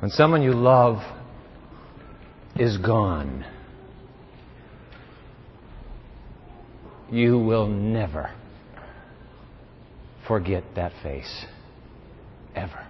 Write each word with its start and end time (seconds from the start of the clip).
When 0.00 0.10
someone 0.10 0.42
you 0.42 0.52
love 0.52 0.98
is 2.54 2.76
gone, 2.76 3.46
you 7.10 7.38
will 7.38 7.66
never 7.66 8.30
forget 10.28 10.64
that 10.74 10.92
face. 11.02 11.46
Ever. 12.54 12.86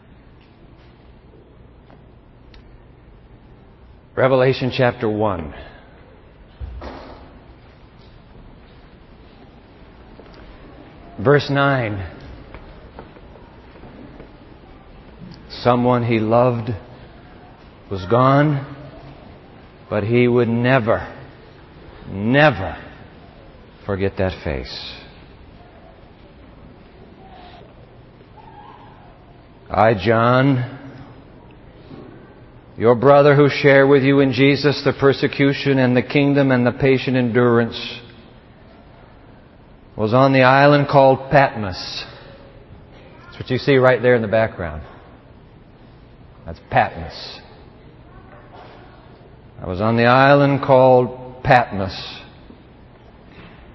Revelation 4.16 4.73
chapter 4.77 5.09
1. 5.09 5.54
Verse 11.23 11.48
9. 11.50 12.12
Someone 15.62 16.04
he 16.04 16.18
loved 16.18 16.70
was 17.91 18.05
gone, 18.07 18.75
but 19.89 20.03
he 20.03 20.26
would 20.26 20.49
never, 20.49 21.14
never 22.09 22.82
forget 23.85 24.12
that 24.18 24.43
face. 24.43 24.93
I, 29.71 29.95
John, 29.95 30.76
your 32.77 32.95
brother 32.95 33.34
who 33.34 33.48
share 33.48 33.87
with 33.87 34.03
you 34.03 34.20
in 34.20 34.33
Jesus 34.33 34.83
the 34.84 34.92
persecution 34.92 35.78
and 35.78 35.97
the 35.97 36.03
kingdom 36.03 36.50
and 36.50 36.67
the 36.67 36.73
patient 36.73 37.17
endurance, 37.17 38.00
was 39.97 40.12
on 40.12 40.33
the 40.33 40.42
island 40.42 40.89
called 40.89 41.31
Patmos. 41.31 42.05
That's 43.25 43.41
what 43.41 43.50
you 43.50 43.59
see 43.59 43.77
right 43.77 44.00
there 44.00 44.14
in 44.14 44.23
the 44.23 44.28
background. 44.28 44.83
That's 46.45 46.61
Patmos. 46.70 47.41
I 49.59 49.67
was 49.67 49.81
on 49.81 49.97
the 49.97 50.05
island 50.05 50.61
called 50.62 51.43
Patmos 51.43 52.21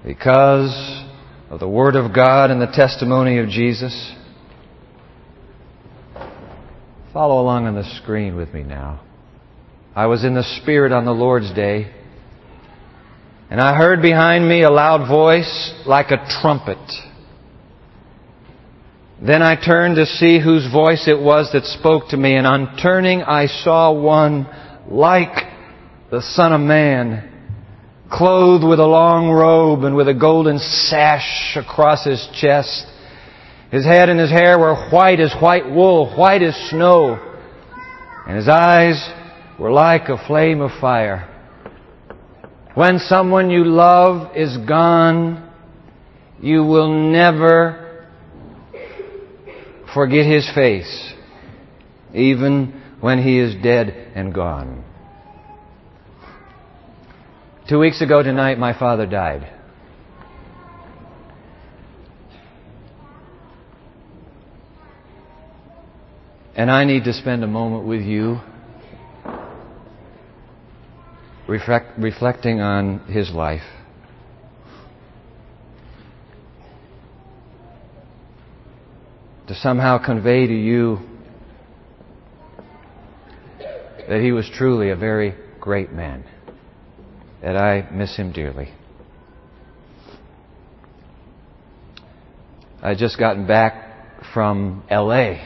because 0.04 1.04
of 1.50 1.58
the 1.58 1.68
Word 1.68 1.96
of 1.96 2.14
God 2.14 2.52
and 2.52 2.62
the 2.62 2.68
testimony 2.72 3.38
of 3.38 3.48
Jesus. 3.48 4.14
Follow 7.12 7.42
along 7.42 7.66
on 7.66 7.74
the 7.74 7.82
screen 8.00 8.36
with 8.36 8.54
me 8.54 8.62
now. 8.62 9.00
I 9.96 10.06
was 10.06 10.24
in 10.24 10.34
the 10.34 10.44
Spirit 10.62 10.92
on 10.92 11.04
the 11.04 11.10
Lord's 11.10 11.52
day, 11.52 11.92
and 13.50 13.60
I 13.60 13.76
heard 13.76 14.00
behind 14.00 14.48
me 14.48 14.62
a 14.62 14.70
loud 14.70 15.08
voice 15.08 15.74
like 15.84 16.12
a 16.12 16.24
trumpet. 16.40 16.78
Then 19.20 19.42
I 19.42 19.56
turned 19.56 19.96
to 19.96 20.06
see 20.06 20.40
whose 20.40 20.72
voice 20.72 21.08
it 21.08 21.18
was 21.18 21.50
that 21.52 21.64
spoke 21.64 22.08
to 22.10 22.16
me, 22.16 22.36
and 22.36 22.46
on 22.46 22.76
turning 22.80 23.22
I 23.22 23.46
saw 23.46 23.92
one 23.92 24.46
like 24.88 25.51
the 26.12 26.22
Son 26.22 26.52
of 26.52 26.60
Man, 26.60 27.28
clothed 28.08 28.64
with 28.64 28.78
a 28.78 28.86
long 28.86 29.30
robe 29.30 29.82
and 29.82 29.96
with 29.96 30.06
a 30.06 30.14
golden 30.14 30.60
sash 30.60 31.56
across 31.56 32.04
his 32.04 32.28
chest 32.40 32.86
his 33.72 33.86
head 33.86 34.10
and 34.10 34.20
his 34.20 34.30
hair 34.30 34.58
were 34.58 34.90
white 34.90 35.18
as 35.18 35.32
white 35.40 35.68
wool, 35.68 36.14
white 36.14 36.42
as 36.42 36.54
snow. 36.68 37.14
And 38.26 38.36
his 38.36 38.46
eyes 38.46 39.02
were 39.58 39.72
like 39.72 40.10
a 40.10 40.22
flame 40.26 40.60
of 40.60 40.78
fire. 40.78 41.26
When 42.74 42.98
someone 42.98 43.48
you 43.48 43.64
love 43.64 44.36
is 44.36 44.58
gone, 44.58 45.50
you 46.42 46.64
will 46.64 47.10
never 47.10 48.06
forget 49.94 50.26
his 50.26 50.50
face, 50.54 51.14
even 52.12 52.78
when 53.00 53.22
he 53.22 53.38
is 53.38 53.54
dead 53.62 54.12
and 54.14 54.34
gone. 54.34 54.84
Two 57.68 57.78
weeks 57.78 58.02
ago 58.02 58.22
tonight, 58.22 58.58
my 58.58 58.76
father 58.76 59.06
died. 59.06 59.48
And 66.56 66.70
I 66.70 66.84
need 66.84 67.04
to 67.04 67.12
spend 67.12 67.44
a 67.44 67.46
moment 67.46 67.86
with 67.86 68.02
you 68.02 68.40
reflect, 71.48 71.98
reflecting 71.98 72.60
on 72.60 73.00
his 73.06 73.30
life. 73.30 73.62
To 79.48 79.54
somehow 79.54 79.98
convey 80.04 80.46
to 80.46 80.54
you 80.54 80.98
that 84.08 84.20
he 84.20 84.32
was 84.32 84.50
truly 84.52 84.90
a 84.90 84.96
very 84.96 85.34
great 85.60 85.92
man, 85.92 86.24
that 87.42 87.56
I 87.56 87.90
miss 87.90 88.16
him 88.16 88.32
dearly. 88.32 88.72
I 92.82 92.94
just 92.94 93.18
gotten 93.18 93.46
back 93.46 94.24
from 94.32 94.82
LA 94.90 95.36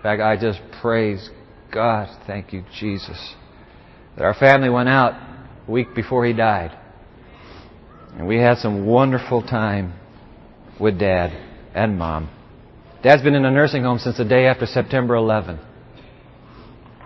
in 0.00 0.04
fact, 0.04 0.22
I 0.22 0.34
just 0.40 0.60
praise 0.80 1.28
God, 1.70 2.08
thank 2.26 2.54
you, 2.54 2.64
Jesus, 2.78 3.34
that 4.16 4.24
our 4.24 4.32
family 4.32 4.70
went 4.70 4.88
out 4.88 5.12
a 5.68 5.70
week 5.70 5.94
before 5.94 6.24
he 6.24 6.32
died. 6.32 6.74
And 8.16 8.26
we 8.26 8.38
had 8.38 8.56
some 8.56 8.86
wonderful 8.86 9.42
time 9.42 9.92
with 10.80 10.98
Dad 10.98 11.38
and 11.74 11.98
Mom. 11.98 12.30
Dad's 13.02 13.20
been 13.20 13.34
in 13.34 13.44
a 13.44 13.50
nursing 13.50 13.82
home 13.82 13.98
since 13.98 14.16
the 14.16 14.24
day 14.24 14.46
after 14.46 14.64
September 14.64 15.16
11. 15.16 15.60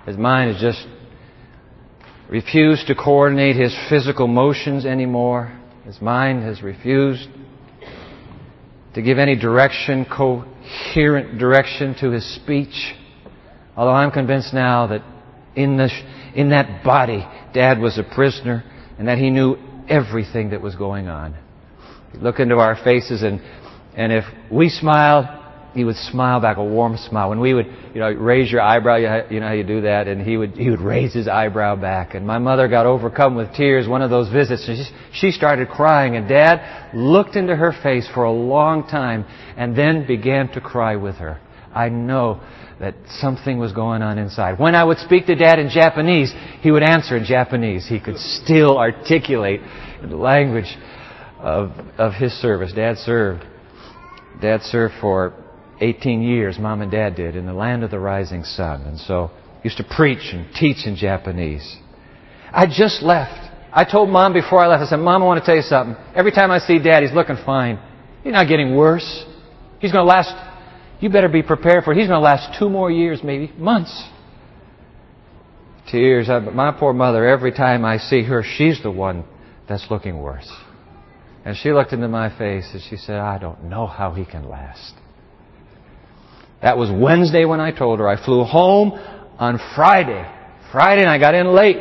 His 0.06 0.16
mind 0.16 0.52
is 0.52 0.60
just 0.60 0.86
refused 2.28 2.86
to 2.86 2.94
coordinate 2.94 3.56
his 3.56 3.76
physical 3.88 4.26
motions 4.26 4.86
anymore. 4.86 5.58
His 5.84 6.00
mind 6.00 6.42
has 6.42 6.62
refused 6.62 7.28
to 8.94 9.02
give 9.02 9.18
any 9.18 9.36
direction, 9.36 10.06
coherent 10.06 11.38
direction 11.38 11.94
to 12.00 12.10
his 12.10 12.34
speech. 12.36 12.94
Although 13.76 13.92
I'm 13.92 14.10
convinced 14.10 14.54
now 14.54 14.86
that 14.86 15.02
in, 15.56 15.76
the, 15.76 15.90
in 16.34 16.50
that 16.50 16.84
body, 16.84 17.26
Dad 17.52 17.78
was 17.78 17.98
a 17.98 18.04
prisoner 18.14 18.64
and 18.98 19.08
that 19.08 19.18
he 19.18 19.30
knew 19.30 19.56
everything 19.88 20.50
that 20.50 20.62
was 20.62 20.74
going 20.76 21.08
on. 21.08 21.34
He'd 22.12 22.22
look 22.22 22.38
into 22.38 22.56
our 22.56 22.76
faces 22.82 23.22
and, 23.22 23.40
and 23.96 24.12
if 24.12 24.24
we 24.50 24.68
smiled, 24.68 25.26
he 25.74 25.84
would 25.84 25.96
smile 25.96 26.40
back 26.40 26.56
a 26.56 26.64
warm 26.64 26.96
smile. 26.96 27.30
When 27.30 27.40
we 27.40 27.52
would, 27.52 27.66
you 27.92 28.00
know, 28.00 28.10
raise 28.12 28.50
your 28.50 28.60
eyebrow, 28.60 28.96
you 29.28 29.40
know 29.40 29.48
how 29.48 29.52
you 29.52 29.64
do 29.64 29.82
that, 29.82 30.06
and 30.06 30.22
he 30.22 30.36
would, 30.36 30.52
he 30.52 30.70
would 30.70 30.80
raise 30.80 31.12
his 31.12 31.26
eyebrow 31.26 31.76
back. 31.76 32.14
And 32.14 32.24
my 32.26 32.38
mother 32.38 32.68
got 32.68 32.86
overcome 32.86 33.34
with 33.34 33.52
tears 33.54 33.88
one 33.88 34.00
of 34.00 34.08
those 34.08 34.30
visits, 34.32 34.68
and 34.68 34.78
she, 34.78 35.28
she 35.28 35.30
started 35.32 35.68
crying, 35.68 36.16
and 36.16 36.28
Dad 36.28 36.94
looked 36.94 37.34
into 37.34 37.56
her 37.56 37.72
face 37.82 38.08
for 38.14 38.22
a 38.22 38.32
long 38.32 38.86
time, 38.86 39.24
and 39.56 39.76
then 39.76 40.06
began 40.06 40.48
to 40.52 40.60
cry 40.60 40.94
with 40.94 41.16
her. 41.16 41.40
I 41.74 41.88
know 41.88 42.40
that 42.78 42.94
something 43.18 43.58
was 43.58 43.72
going 43.72 44.02
on 44.02 44.18
inside. 44.18 44.60
When 44.60 44.74
I 44.76 44.84
would 44.84 44.98
speak 44.98 45.26
to 45.26 45.34
Dad 45.34 45.58
in 45.58 45.70
Japanese, 45.70 46.32
he 46.60 46.70
would 46.70 46.82
answer 46.84 47.16
in 47.16 47.24
Japanese. 47.24 47.86
He 47.86 47.98
could 47.98 48.18
still 48.18 48.78
articulate 48.78 49.60
the 50.02 50.16
language 50.16 50.76
of, 51.38 51.70
of 51.98 52.14
his 52.14 52.32
service. 52.32 52.72
Dad 52.72 52.98
served. 52.98 53.44
Dad 54.40 54.62
served 54.62 54.94
for 55.00 55.43
18 55.80 56.22
years, 56.22 56.58
mom 56.58 56.82
and 56.82 56.90
dad 56.90 57.16
did, 57.16 57.36
in 57.36 57.46
the 57.46 57.52
land 57.52 57.82
of 57.82 57.90
the 57.90 57.98
rising 57.98 58.44
sun. 58.44 58.82
And 58.82 58.98
so 58.98 59.30
used 59.62 59.78
to 59.78 59.84
preach 59.84 60.32
and 60.32 60.52
teach 60.54 60.86
in 60.86 60.96
Japanese. 60.96 61.76
I 62.52 62.66
just 62.66 63.02
left. 63.02 63.50
I 63.72 63.84
told 63.84 64.08
mom 64.08 64.32
before 64.32 64.60
I 64.60 64.68
left, 64.68 64.82
I 64.82 64.86
said, 64.86 64.98
Mom, 64.98 65.22
I 65.22 65.26
want 65.26 65.40
to 65.40 65.46
tell 65.46 65.56
you 65.56 65.62
something. 65.62 65.96
Every 66.14 66.30
time 66.30 66.52
I 66.52 66.58
see 66.58 66.78
dad, 66.78 67.02
he's 67.02 67.12
looking 67.12 67.36
fine. 67.44 67.80
He's 68.22 68.32
not 68.32 68.46
getting 68.46 68.76
worse. 68.76 69.24
He's 69.80 69.90
going 69.90 70.04
to 70.04 70.08
last, 70.08 70.32
you 71.00 71.10
better 71.10 71.28
be 71.28 71.42
prepared 71.42 71.82
for 71.82 71.92
it. 71.92 71.96
He's 71.96 72.06
going 72.06 72.20
to 72.20 72.24
last 72.24 72.56
two 72.58 72.68
more 72.68 72.90
years, 72.90 73.20
maybe 73.24 73.52
months. 73.56 74.08
Tears. 75.90 76.28
My 76.28 76.70
poor 76.78 76.92
mother, 76.92 77.26
every 77.26 77.52
time 77.52 77.84
I 77.84 77.98
see 77.98 78.22
her, 78.22 78.44
she's 78.44 78.80
the 78.82 78.92
one 78.92 79.24
that's 79.68 79.86
looking 79.90 80.20
worse. 80.20 80.50
And 81.44 81.56
she 81.56 81.72
looked 81.72 81.92
into 81.92 82.08
my 82.08 82.36
face 82.38 82.68
and 82.72 82.82
she 82.88 82.96
said, 82.96 83.16
I 83.16 83.38
don't 83.38 83.64
know 83.64 83.86
how 83.86 84.12
he 84.12 84.24
can 84.24 84.48
last. 84.48 84.94
That 86.64 86.78
was 86.78 86.90
Wednesday 86.90 87.44
when 87.44 87.60
I 87.60 87.72
told 87.72 87.98
her. 87.98 88.08
I 88.08 88.16
flew 88.24 88.42
home 88.42 88.92
on 89.38 89.60
Friday. 89.76 90.26
Friday 90.72 91.02
and 91.02 91.10
I 91.10 91.18
got 91.18 91.34
in 91.34 91.52
late 91.52 91.76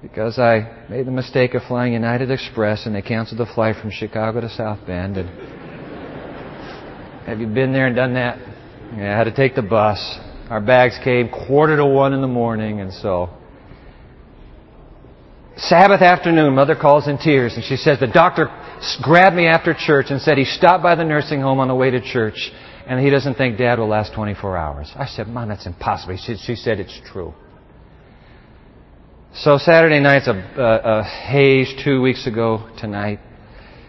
because 0.00 0.38
I 0.38 0.86
made 0.88 1.06
the 1.06 1.10
mistake 1.10 1.52
of 1.52 1.64
flying 1.64 1.92
United 1.92 2.30
Express 2.30 2.86
and 2.86 2.94
they 2.94 3.02
canceled 3.02 3.40
the 3.40 3.52
flight 3.54 3.76
from 3.76 3.90
Chicago 3.90 4.40
to 4.40 4.48
South 4.48 4.78
Bend. 4.86 5.18
And 5.18 5.28
have 7.26 7.40
you 7.40 7.46
been 7.46 7.74
there 7.74 7.86
and 7.86 7.94
done 7.94 8.14
that? 8.14 8.38
Yeah, 8.96 9.14
I 9.14 9.18
had 9.18 9.24
to 9.24 9.36
take 9.36 9.54
the 9.54 9.60
bus. 9.60 9.98
Our 10.48 10.62
bags 10.62 10.98
came 11.04 11.28
quarter 11.28 11.76
to 11.76 11.84
one 11.84 12.14
in 12.14 12.22
the 12.22 12.26
morning 12.26 12.80
and 12.80 12.90
so 12.90 13.28
Sabbath 15.58 16.00
afternoon, 16.00 16.54
mother 16.54 16.74
calls 16.74 17.06
in 17.06 17.18
tears 17.18 17.52
and 17.54 17.62
she 17.62 17.76
says 17.76 18.00
the 18.00 18.06
doctor 18.06 18.48
grabbed 19.02 19.36
me 19.36 19.46
after 19.46 19.74
church 19.74 20.06
and 20.08 20.22
said 20.22 20.38
he 20.38 20.46
stopped 20.46 20.82
by 20.82 20.94
the 20.94 21.04
nursing 21.04 21.42
home 21.42 21.60
on 21.60 21.68
the 21.68 21.74
way 21.74 21.90
to 21.90 22.00
church 22.00 22.50
and 22.86 23.00
he 23.00 23.10
doesn't 23.10 23.34
think 23.34 23.56
Dad 23.58 23.78
will 23.78 23.88
last 23.88 24.12
24 24.14 24.56
hours. 24.56 24.92
I 24.94 25.06
said, 25.06 25.26
Mom, 25.28 25.48
that's 25.48 25.66
impossible. 25.66 26.16
She, 26.16 26.36
she 26.36 26.54
said, 26.54 26.80
it's 26.80 27.00
true. 27.06 27.32
So 29.34 29.58
Saturday 29.58 30.00
night's 30.00 30.28
a, 30.28 30.32
a, 30.32 31.00
a 31.00 31.02
haze 31.02 31.72
two 31.82 32.02
weeks 32.02 32.26
ago 32.26 32.70
tonight. 32.78 33.20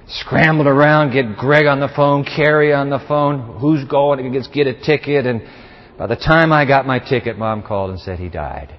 Scrambled 0.08 0.68
around, 0.68 1.14
get 1.14 1.38
Greg 1.38 1.66
on 1.66 1.80
the 1.80 1.90
phone, 1.96 2.24
Carrie 2.24 2.74
on 2.74 2.90
the 2.90 3.00
phone, 3.08 3.60
who's 3.60 3.84
going, 3.86 4.32
to 4.32 4.50
get 4.52 4.68
a 4.68 4.80
ticket, 4.80 5.26
and 5.26 5.42
by 5.98 6.08
the 6.08 6.16
time 6.16 6.52
I 6.52 6.66
got 6.66 6.86
my 6.86 7.00
ticket, 7.00 7.38
Mom 7.38 7.64
called 7.64 7.90
and 7.90 8.00
said 8.00 8.20
he 8.20 8.30
died. 8.30 8.76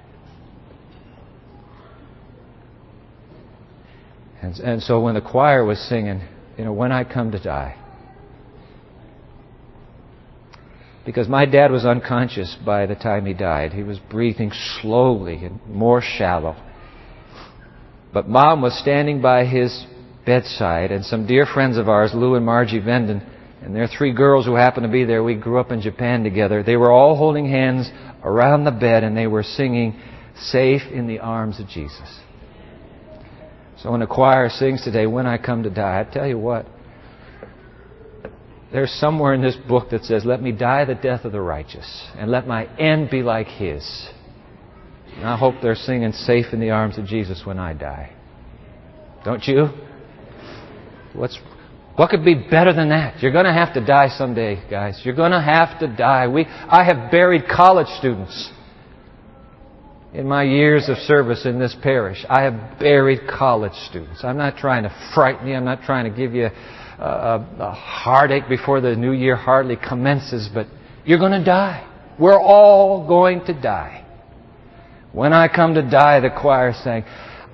And, 4.41 4.55
and 4.61 4.83
so 4.83 5.01
when 5.01 5.15
the 5.15 5.21
choir 5.21 5.65
was 5.65 5.81
singing, 5.89 6.23
you 6.57 6.65
know, 6.65 6.73
when 6.73 6.93
I 6.93 7.05
come 7.05 7.33
to 7.33 7.43
die, 7.43 7.77
because 11.07 11.29
my 11.29 11.47
dad 11.47 11.71
was 11.71 11.87
unconscious 11.87 12.57
by 12.67 12.85
the 12.85 12.97
time 12.97 13.25
he 13.25 13.33
died. 13.33 13.73
He 13.73 13.85
was 13.85 13.99
breathing 14.11 14.51
slowly 14.81 15.45
and 15.45 15.65
more 15.69 16.03
shallow. 16.03 16.57
But 18.13 18.29
mom 18.29 18.61
was 18.61 18.77
standing 18.79 19.23
by 19.23 19.45
his 19.45 19.87
bedside, 20.27 20.91
and 20.91 21.05
some 21.05 21.27
dear 21.27 21.47
friends 21.47 21.79
of 21.79 21.89
ours, 21.89 22.11
Lou 22.13 22.35
and 22.35 22.45
Margie 22.45 22.81
Venden, 22.81 23.25
and 23.63 23.75
their 23.75 23.87
three 23.87 24.13
girls 24.13 24.45
who 24.45 24.57
happened 24.57 24.85
to 24.85 24.93
be 24.93 25.05
there, 25.05 25.23
we 25.23 25.37
grew 25.37 25.59
up 25.59 25.71
in 25.71 25.81
Japan 25.81 26.25
together, 26.25 26.63
they 26.63 26.77
were 26.77 26.91
all 26.91 27.17
holding 27.17 27.49
hands 27.49 27.89
around 28.25 28.65
the 28.65 28.73
bed 28.73 29.05
and 29.05 29.17
they 29.17 29.29
were 29.29 29.45
singing, 29.45 29.99
Safe 30.39 30.83
in 30.93 31.07
the 31.07 31.21
Arms 31.21 31.61
of 31.61 31.69
Jesus. 31.69 32.21
So 33.83 33.93
when 33.93 34.01
the 34.01 34.07
choir 34.07 34.51
sings 34.51 34.83
today, 34.83 35.07
When 35.07 35.27
I 35.27 35.39
Come 35.39 35.63
to 35.63 35.71
Die, 35.71 36.01
I 36.01 36.05
tell 36.13 36.27
you 36.27 36.39
what, 36.39 36.67
there's 38.73 38.91
somewhere 38.91 39.33
in 39.33 39.43
this 39.43 39.57
book 39.69 39.91
that 39.91 40.05
says, 40.05 40.25
Let 40.25 40.43
me 40.43 40.53
die 40.53 40.85
the 40.85 40.95
death 40.95 41.25
of 41.25 41.33
the 41.33 41.41
righteous, 41.41 42.09
and 42.17 42.31
let 42.31 42.47
my 42.47 42.67
end 42.79 43.11
be 43.11 43.23
like 43.23 43.47
his. 43.47 44.09
And 45.17 45.25
I 45.25 45.37
hope 45.37 45.57
they're 45.63 45.75
singing 45.75 46.13
safe 46.13 46.47
in 46.53 46.61
the 46.61 46.71
arms 46.71 46.99
of 46.99 47.07
Jesus 47.07 47.43
when 47.45 47.59
I 47.59 47.73
die. 47.73 48.13
Don't 49.25 49.47
you? 49.47 49.69
What's, 51.15 51.39
what 51.95 52.11
could 52.11 52.25
be 52.25 52.35
better 52.35 52.73
than 52.73 52.91
that? 52.91 53.23
You're 53.23 53.33
going 53.33 53.47
to 53.47 53.53
have 53.53 53.73
to 53.75 53.85
die 53.85 54.09
someday, 54.09 54.63
guys. 54.71 55.01
You're 55.05 55.15
going 55.15 55.33
to 55.33 55.41
have 55.41 55.81
to 55.81 55.89
die. 55.89 56.29
We, 56.29 56.45
I 56.45 56.85
have 56.85 57.11
buried 57.11 57.49
college 57.49 57.89
students 57.99 58.53
in 60.17 60.27
my 60.27 60.43
years 60.45 60.89
of 60.89 60.97
service 60.97 61.45
in 61.45 61.59
this 61.59 61.77
parish. 61.83 62.25
I 62.27 62.43
have 62.45 62.79
buried 62.81 63.29
college 63.29 63.75
students. 63.91 64.25
I'm 64.25 64.39
not 64.39 64.57
trying 64.57 64.85
to 64.85 65.11
frighten 65.15 65.47
you. 65.47 65.55
I'm 65.55 65.67
not 65.67 65.83
trying 65.83 66.11
to 66.11 66.17
give 66.17 66.33
you 66.35 66.47
a, 66.47 67.47
a 67.59 67.73
heartache 67.73 68.49
before 68.49 68.81
the 68.81 68.97
new 68.97 69.13
year 69.13 69.37
hardly 69.37 69.77
commences, 69.77 70.49
but 70.53 70.69
you're 71.05 71.19
going 71.19 71.39
to 71.39 71.45
die. 71.45 71.87
We're 72.19 72.41
all 72.41 73.07
going 73.07 73.45
to 73.45 73.53
die. 73.53 74.07
When 75.13 75.35
I 75.35 75.49
come 75.49 75.75
to 75.75 75.83
die, 75.83 76.21
the 76.21 76.31
choir 76.31 76.73
sang, 76.73 77.05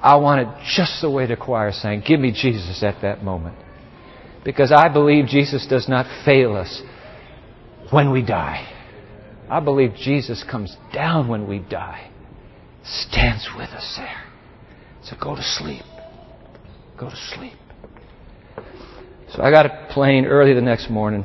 I 0.00 0.14
want 0.16 0.42
it 0.42 0.48
just 0.76 1.00
the 1.02 1.10
way 1.10 1.26
the 1.26 1.36
choir 1.36 1.72
sang. 1.72 2.04
Give 2.06 2.20
me 2.20 2.30
Jesus 2.30 2.84
at 2.84 3.02
that 3.02 3.24
moment. 3.24 3.56
Because 4.44 4.70
I 4.70 4.88
believe 4.88 5.26
Jesus 5.26 5.66
does 5.68 5.88
not 5.88 6.06
fail 6.24 6.54
us 6.54 6.80
when 7.90 8.12
we 8.12 8.22
die. 8.22 8.68
I 9.50 9.58
believe 9.58 9.94
Jesus 9.96 10.44
comes 10.48 10.76
down 10.94 11.26
when 11.26 11.48
we 11.48 11.58
die, 11.58 12.11
stands 12.84 13.48
with 13.56 13.70
us 13.70 13.94
there. 13.96 14.24
So 15.04 15.16
go 15.20 15.34
to 15.34 15.42
sleep. 15.42 15.82
Go 16.98 17.08
to 17.10 17.16
sleep. 17.16 17.54
So 19.34 19.42
I 19.42 19.50
got 19.50 19.66
a 19.66 19.88
plane 19.92 20.26
early 20.26 20.52
the 20.52 20.60
next 20.60 20.90
morning. 20.90 21.24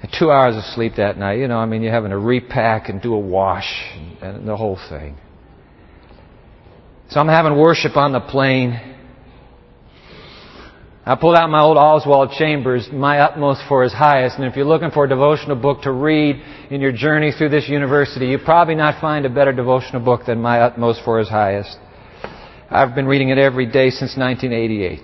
Had 0.00 0.10
two 0.16 0.30
hours 0.30 0.56
of 0.56 0.62
sleep 0.74 0.94
that 0.96 1.18
night. 1.18 1.38
You 1.38 1.48
know, 1.48 1.58
I 1.58 1.66
mean, 1.66 1.82
you're 1.82 1.92
having 1.92 2.10
to 2.10 2.18
repack 2.18 2.88
and 2.88 3.02
do 3.02 3.14
a 3.14 3.18
wash 3.18 3.70
and, 3.94 4.36
and 4.36 4.48
the 4.48 4.56
whole 4.56 4.78
thing. 4.88 5.16
So 7.10 7.20
I'm 7.20 7.28
having 7.28 7.58
worship 7.58 7.96
on 7.96 8.12
the 8.12 8.20
plane. 8.20 8.96
I 11.08 11.14
pulled 11.14 11.36
out 11.36 11.48
my 11.48 11.62
old 11.62 11.78
Oswald 11.78 12.32
Chambers, 12.32 12.90
My 12.92 13.20
Utmost 13.20 13.62
for 13.66 13.82
His 13.82 13.94
Highest. 13.94 14.36
And 14.36 14.44
if 14.44 14.56
you're 14.56 14.66
looking 14.66 14.90
for 14.90 15.06
a 15.06 15.08
devotional 15.08 15.56
book 15.56 15.80
to 15.84 15.90
read 15.90 16.36
in 16.70 16.82
your 16.82 16.92
journey 16.92 17.32
through 17.32 17.48
this 17.48 17.66
university, 17.66 18.26
you'll 18.26 18.44
probably 18.44 18.74
not 18.74 19.00
find 19.00 19.24
a 19.24 19.30
better 19.30 19.54
devotional 19.54 20.04
book 20.04 20.26
than 20.26 20.38
My 20.38 20.60
Utmost 20.60 21.00
for 21.06 21.18
His 21.18 21.30
Highest. 21.30 21.78
I've 22.68 22.94
been 22.94 23.06
reading 23.06 23.30
it 23.30 23.38
every 23.38 23.64
day 23.64 23.88
since 23.88 24.18
1988. 24.18 25.00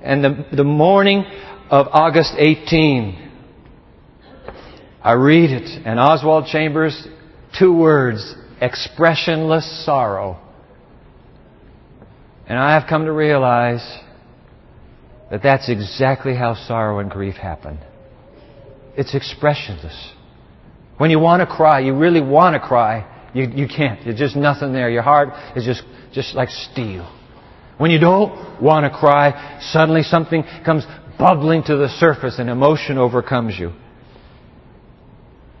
And 0.00 0.24
the, 0.24 0.46
the 0.56 0.64
morning 0.64 1.26
of 1.68 1.88
August 1.90 2.32
18, 2.38 3.30
I 5.02 5.12
read 5.12 5.50
it, 5.50 5.82
and 5.84 6.00
Oswald 6.00 6.46
Chambers, 6.46 7.08
two 7.58 7.74
words, 7.74 8.34
expressionless 8.58 9.84
sorrow. 9.84 10.40
And 12.46 12.58
I 12.58 12.72
have 12.72 12.88
come 12.88 13.04
to 13.04 13.12
realize 13.12 13.82
that 15.32 15.42
that's 15.42 15.70
exactly 15.70 16.36
how 16.36 16.54
sorrow 16.54 16.98
and 16.98 17.10
grief 17.10 17.36
happen. 17.36 17.78
It's 18.98 19.14
expressionless. 19.14 20.12
When 20.98 21.10
you 21.10 21.18
want 21.18 21.40
to 21.40 21.46
cry, 21.46 21.80
you 21.80 21.96
really 21.96 22.20
want 22.20 22.52
to 22.54 22.60
cry, 22.60 23.30
you, 23.32 23.44
you 23.44 23.66
can't. 23.66 24.04
There's 24.04 24.18
just 24.18 24.36
nothing 24.36 24.74
there. 24.74 24.90
Your 24.90 25.00
heart 25.00 25.30
is 25.56 25.64
just, 25.64 25.84
just 26.12 26.34
like 26.34 26.50
steel. 26.50 27.10
When 27.78 27.90
you 27.90 27.98
don't 27.98 28.60
want 28.60 28.84
to 28.84 28.90
cry, 28.90 29.58
suddenly 29.72 30.02
something 30.02 30.44
comes 30.66 30.84
bubbling 31.18 31.62
to 31.62 31.78
the 31.78 31.88
surface 31.88 32.38
and 32.38 32.50
emotion 32.50 32.98
overcomes 32.98 33.58
you. 33.58 33.72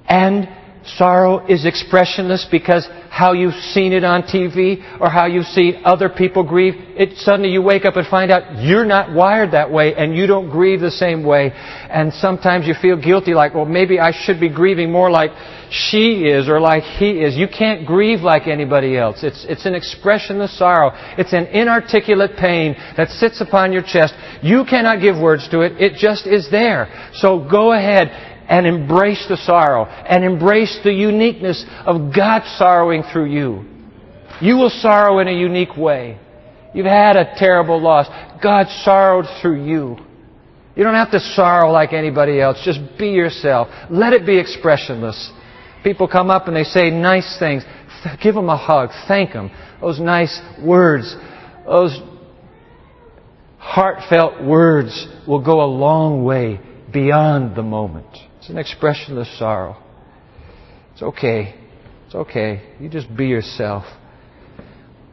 And 0.06 0.50
sorrow 0.84 1.46
is 1.46 1.64
expressionless 1.64 2.46
because 2.50 2.88
how 3.10 3.32
you've 3.32 3.54
seen 3.54 3.92
it 3.92 4.04
on 4.04 4.22
TV 4.22 4.80
or 5.00 5.10
how 5.10 5.26
you've 5.26 5.46
seen 5.46 5.82
other 5.84 6.08
people 6.08 6.42
grieve, 6.42 6.74
it 6.96 7.16
suddenly 7.18 7.50
you 7.50 7.62
wake 7.62 7.84
up 7.84 7.96
and 7.96 8.06
find 8.06 8.30
out 8.30 8.62
you're 8.62 8.84
not 8.84 9.12
wired 9.12 9.52
that 9.52 9.70
way 9.70 9.94
and 9.94 10.16
you 10.16 10.26
don't 10.26 10.50
grieve 10.50 10.80
the 10.80 10.90
same 10.90 11.22
way. 11.22 11.52
And 11.52 12.12
sometimes 12.12 12.66
you 12.66 12.74
feel 12.80 12.96
guilty 12.96 13.34
like, 13.34 13.54
well, 13.54 13.64
maybe 13.64 14.00
I 14.00 14.12
should 14.12 14.40
be 14.40 14.48
grieving 14.48 14.90
more 14.90 15.10
like 15.10 15.30
she 15.70 16.24
is 16.24 16.48
or 16.48 16.60
like 16.60 16.82
he 16.82 17.22
is. 17.22 17.34
You 17.36 17.48
can't 17.48 17.86
grieve 17.86 18.20
like 18.20 18.46
anybody 18.46 18.96
else. 18.96 19.22
It's, 19.22 19.44
it's 19.48 19.66
an 19.66 19.74
expressionless 19.74 20.56
sorrow. 20.58 20.92
It's 21.16 21.32
an 21.32 21.46
inarticulate 21.46 22.36
pain 22.36 22.76
that 22.96 23.08
sits 23.08 23.40
upon 23.40 23.72
your 23.72 23.82
chest. 23.82 24.14
You 24.42 24.64
cannot 24.68 25.00
give 25.00 25.18
words 25.18 25.48
to 25.50 25.60
it. 25.60 25.80
It 25.80 25.94
just 25.94 26.26
is 26.26 26.50
there. 26.50 27.10
So 27.14 27.46
go 27.48 27.72
ahead 27.72 28.31
and 28.48 28.66
embrace 28.66 29.24
the 29.28 29.36
sorrow 29.36 29.84
and 29.84 30.24
embrace 30.24 30.78
the 30.84 30.92
uniqueness 30.92 31.64
of 31.86 32.14
God 32.14 32.42
sorrowing 32.56 33.02
through 33.12 33.26
you. 33.26 33.64
You 34.40 34.56
will 34.56 34.70
sorrow 34.70 35.18
in 35.20 35.28
a 35.28 35.32
unique 35.32 35.76
way. 35.76 36.18
You've 36.74 36.86
had 36.86 37.16
a 37.16 37.34
terrible 37.36 37.80
loss. 37.80 38.08
God 38.42 38.66
sorrowed 38.82 39.26
through 39.40 39.64
you. 39.64 39.96
You 40.74 40.84
don't 40.84 40.94
have 40.94 41.10
to 41.10 41.20
sorrow 41.20 41.70
like 41.70 41.92
anybody 41.92 42.40
else. 42.40 42.58
Just 42.64 42.80
be 42.98 43.10
yourself. 43.10 43.68
Let 43.90 44.14
it 44.14 44.24
be 44.24 44.38
expressionless. 44.38 45.30
People 45.84 46.08
come 46.08 46.30
up 46.30 46.48
and 46.48 46.56
they 46.56 46.64
say 46.64 46.90
nice 46.90 47.36
things. 47.38 47.62
Give 48.22 48.34
them 48.34 48.48
a 48.48 48.56
hug. 48.56 48.90
Thank 49.06 49.32
them. 49.32 49.50
Those 49.80 50.00
nice 50.00 50.40
words, 50.62 51.14
those 51.66 52.00
heartfelt 53.58 54.42
words 54.42 55.06
will 55.26 55.44
go 55.44 55.62
a 55.62 55.66
long 55.66 56.24
way 56.24 56.60
beyond 56.92 57.54
the 57.54 57.62
moment. 57.62 58.06
It's 58.42 58.50
an 58.50 58.58
expressionless 58.58 59.38
sorrow. 59.38 59.80
It's 60.94 61.02
okay. 61.02 61.54
It's 62.06 62.14
okay. 62.16 62.60
You 62.80 62.88
just 62.88 63.14
be 63.16 63.28
yourself. 63.28 63.84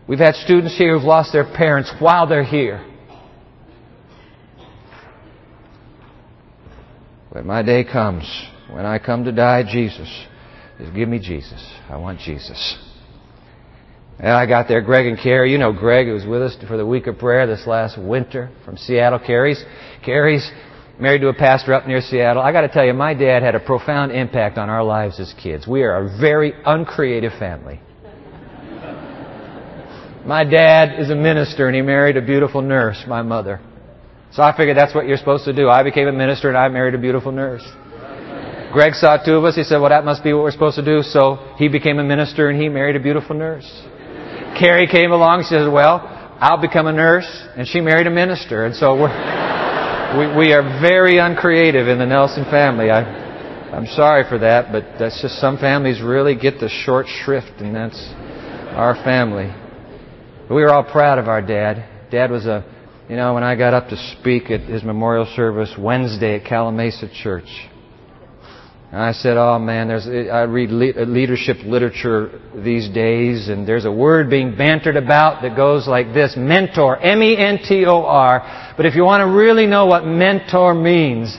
We've 0.07 0.17
had 0.17 0.33
students 0.33 0.75
here 0.75 0.97
who've 0.97 1.05
lost 1.05 1.31
their 1.31 1.43
parents 1.43 1.93
while 1.99 2.25
they're 2.25 2.43
here. 2.43 2.83
When 7.29 7.45
my 7.45 7.61
day 7.61 7.83
comes, 7.83 8.25
when 8.71 8.87
I 8.87 8.97
come 8.97 9.23
to 9.25 9.31
die, 9.31 9.61
Jesus, 9.61 10.09
is 10.79 10.89
give 10.89 11.07
me 11.07 11.19
Jesus. 11.19 11.63
I 11.87 11.97
want 11.97 12.21
Jesus. 12.21 12.79
And 14.17 14.31
I 14.31 14.47
got 14.47 14.67
there, 14.67 14.81
Greg 14.81 15.05
and 15.05 15.19
Carrie. 15.19 15.51
You 15.51 15.59
know 15.59 15.71
Greg, 15.71 16.07
who 16.07 16.13
was 16.13 16.25
with 16.25 16.41
us 16.41 16.57
for 16.67 16.77
the 16.77 16.85
week 16.85 17.05
of 17.05 17.19
prayer 17.19 17.45
this 17.45 17.67
last 17.67 17.95
winter 17.95 18.49
from 18.65 18.75
Seattle. 18.75 19.19
Carrie's, 19.19 19.63
Carrie's 20.03 20.49
married 20.99 21.21
to 21.21 21.29
a 21.29 21.33
pastor 21.33 21.73
up 21.73 21.87
near 21.87 22.01
Seattle. 22.01 22.41
I 22.41 22.51
got 22.51 22.61
to 22.61 22.67
tell 22.67 22.85
you, 22.85 22.93
my 22.93 23.13
dad 23.13 23.41
had 23.41 23.55
a 23.55 23.59
profound 23.59 24.11
impact 24.11 24.57
on 24.57 24.69
our 24.69 24.83
lives 24.83 25.19
as 25.19 25.33
kids. 25.41 25.67
We 25.67 25.83
are 25.83 26.05
a 26.05 26.19
very 26.19 26.53
uncreative 26.65 27.31
family. 27.39 27.79
My 30.25 30.43
dad 30.43 30.99
is 30.99 31.09
a 31.09 31.15
minister 31.15 31.67
and 31.67 31.75
he 31.75 31.81
married 31.81 32.17
a 32.17 32.21
beautiful 32.21 32.61
nurse, 32.61 33.03
my 33.07 33.21
mother. 33.21 33.61
So 34.31 34.43
I 34.43 34.55
figured 34.55 34.77
that's 34.77 34.93
what 34.93 35.07
you're 35.07 35.17
supposed 35.17 35.45
to 35.45 35.53
do. 35.53 35.69
I 35.69 35.81
became 35.81 36.07
a 36.07 36.11
minister 36.11 36.49
and 36.49 36.57
I 36.57 36.67
married 36.67 36.93
a 36.93 36.99
beautiful 36.99 37.31
nurse. 37.31 37.63
Greg 38.71 38.93
saw 38.93 39.17
two 39.17 39.33
of 39.33 39.45
us. 39.45 39.55
He 39.55 39.63
said, 39.63 39.79
well, 39.79 39.89
that 39.89 40.05
must 40.05 40.23
be 40.23 40.33
what 40.33 40.43
we're 40.43 40.51
supposed 40.51 40.75
to 40.75 40.85
do. 40.85 41.01
So 41.01 41.55
he 41.57 41.69
became 41.69 41.97
a 41.97 42.03
minister 42.03 42.49
and 42.49 42.61
he 42.61 42.69
married 42.69 42.95
a 42.95 42.99
beautiful 42.99 43.35
nurse. 43.35 43.65
Carrie 44.59 44.87
came 44.87 45.11
along. 45.11 45.43
She 45.43 45.55
said, 45.55 45.71
well, 45.71 46.01
I'll 46.39 46.61
become 46.61 46.85
a 46.85 46.93
nurse. 46.93 47.47
And 47.55 47.67
she 47.67 47.81
married 47.81 48.05
a 48.05 48.11
minister. 48.11 48.65
And 48.65 48.75
so 48.75 48.95
we're, 48.95 49.48
we, 50.17 50.47
we 50.47 50.53
are 50.53 50.63
very 50.81 51.17
uncreative 51.17 51.87
in 51.87 51.99
the 51.99 52.05
Nelson 52.05 52.43
family. 52.45 52.89
I, 52.89 53.01
I'm 53.71 53.85
sorry 53.85 54.23
for 54.27 54.39
that, 54.39 54.71
but 54.71 54.97
that's 54.97 55.21
just 55.21 55.39
some 55.39 55.57
families 55.57 56.01
really 56.01 56.35
get 56.35 56.59
the 56.59 56.69
short 56.69 57.05
shrift, 57.07 57.61
and 57.61 57.75
that's 57.75 57.99
our 58.73 58.95
family. 59.03 59.53
But 60.47 60.55
We 60.55 60.61
were 60.63 60.73
all 60.73 60.83
proud 60.83 61.19
of 61.19 61.27
our 61.27 61.41
dad. 61.41 62.09
Dad 62.09 62.31
was 62.31 62.47
a, 62.47 62.65
you 63.07 63.15
know, 63.15 63.35
when 63.35 63.43
I 63.43 63.55
got 63.55 63.73
up 63.75 63.89
to 63.89 63.97
speak 64.19 64.49
at 64.49 64.61
his 64.61 64.83
memorial 64.83 65.27
service 65.35 65.73
Wednesday 65.77 66.39
at 66.39 66.43
Calimesa 66.43 67.11
Church, 67.21 67.49
and 68.91 69.01
I 69.01 69.11
said, 69.11 69.37
"Oh 69.37 69.59
man, 69.59 69.87
there's 69.87 70.07
I 70.07 70.43
read 70.43 70.71
leadership 70.71 71.57
literature 71.63 72.39
these 72.55 72.89
days, 72.89 73.47
and 73.47 73.67
there's 73.67 73.85
a 73.85 73.91
word 73.91 74.31
being 74.31 74.55
bantered 74.55 74.95
about 74.95 75.43
that 75.43 75.55
goes 75.55 75.87
like 75.87 76.13
this: 76.13 76.35
mentor, 76.35 76.97
M-E-N-T-O-R. 76.97 78.73
But 78.75 78.85
if 78.87 78.95
you 78.95 79.03
want 79.03 79.21
to 79.21 79.27
really 79.27 79.67
know 79.67 79.85
what 79.85 80.05
mentor 80.05 80.73
means, 80.73 81.37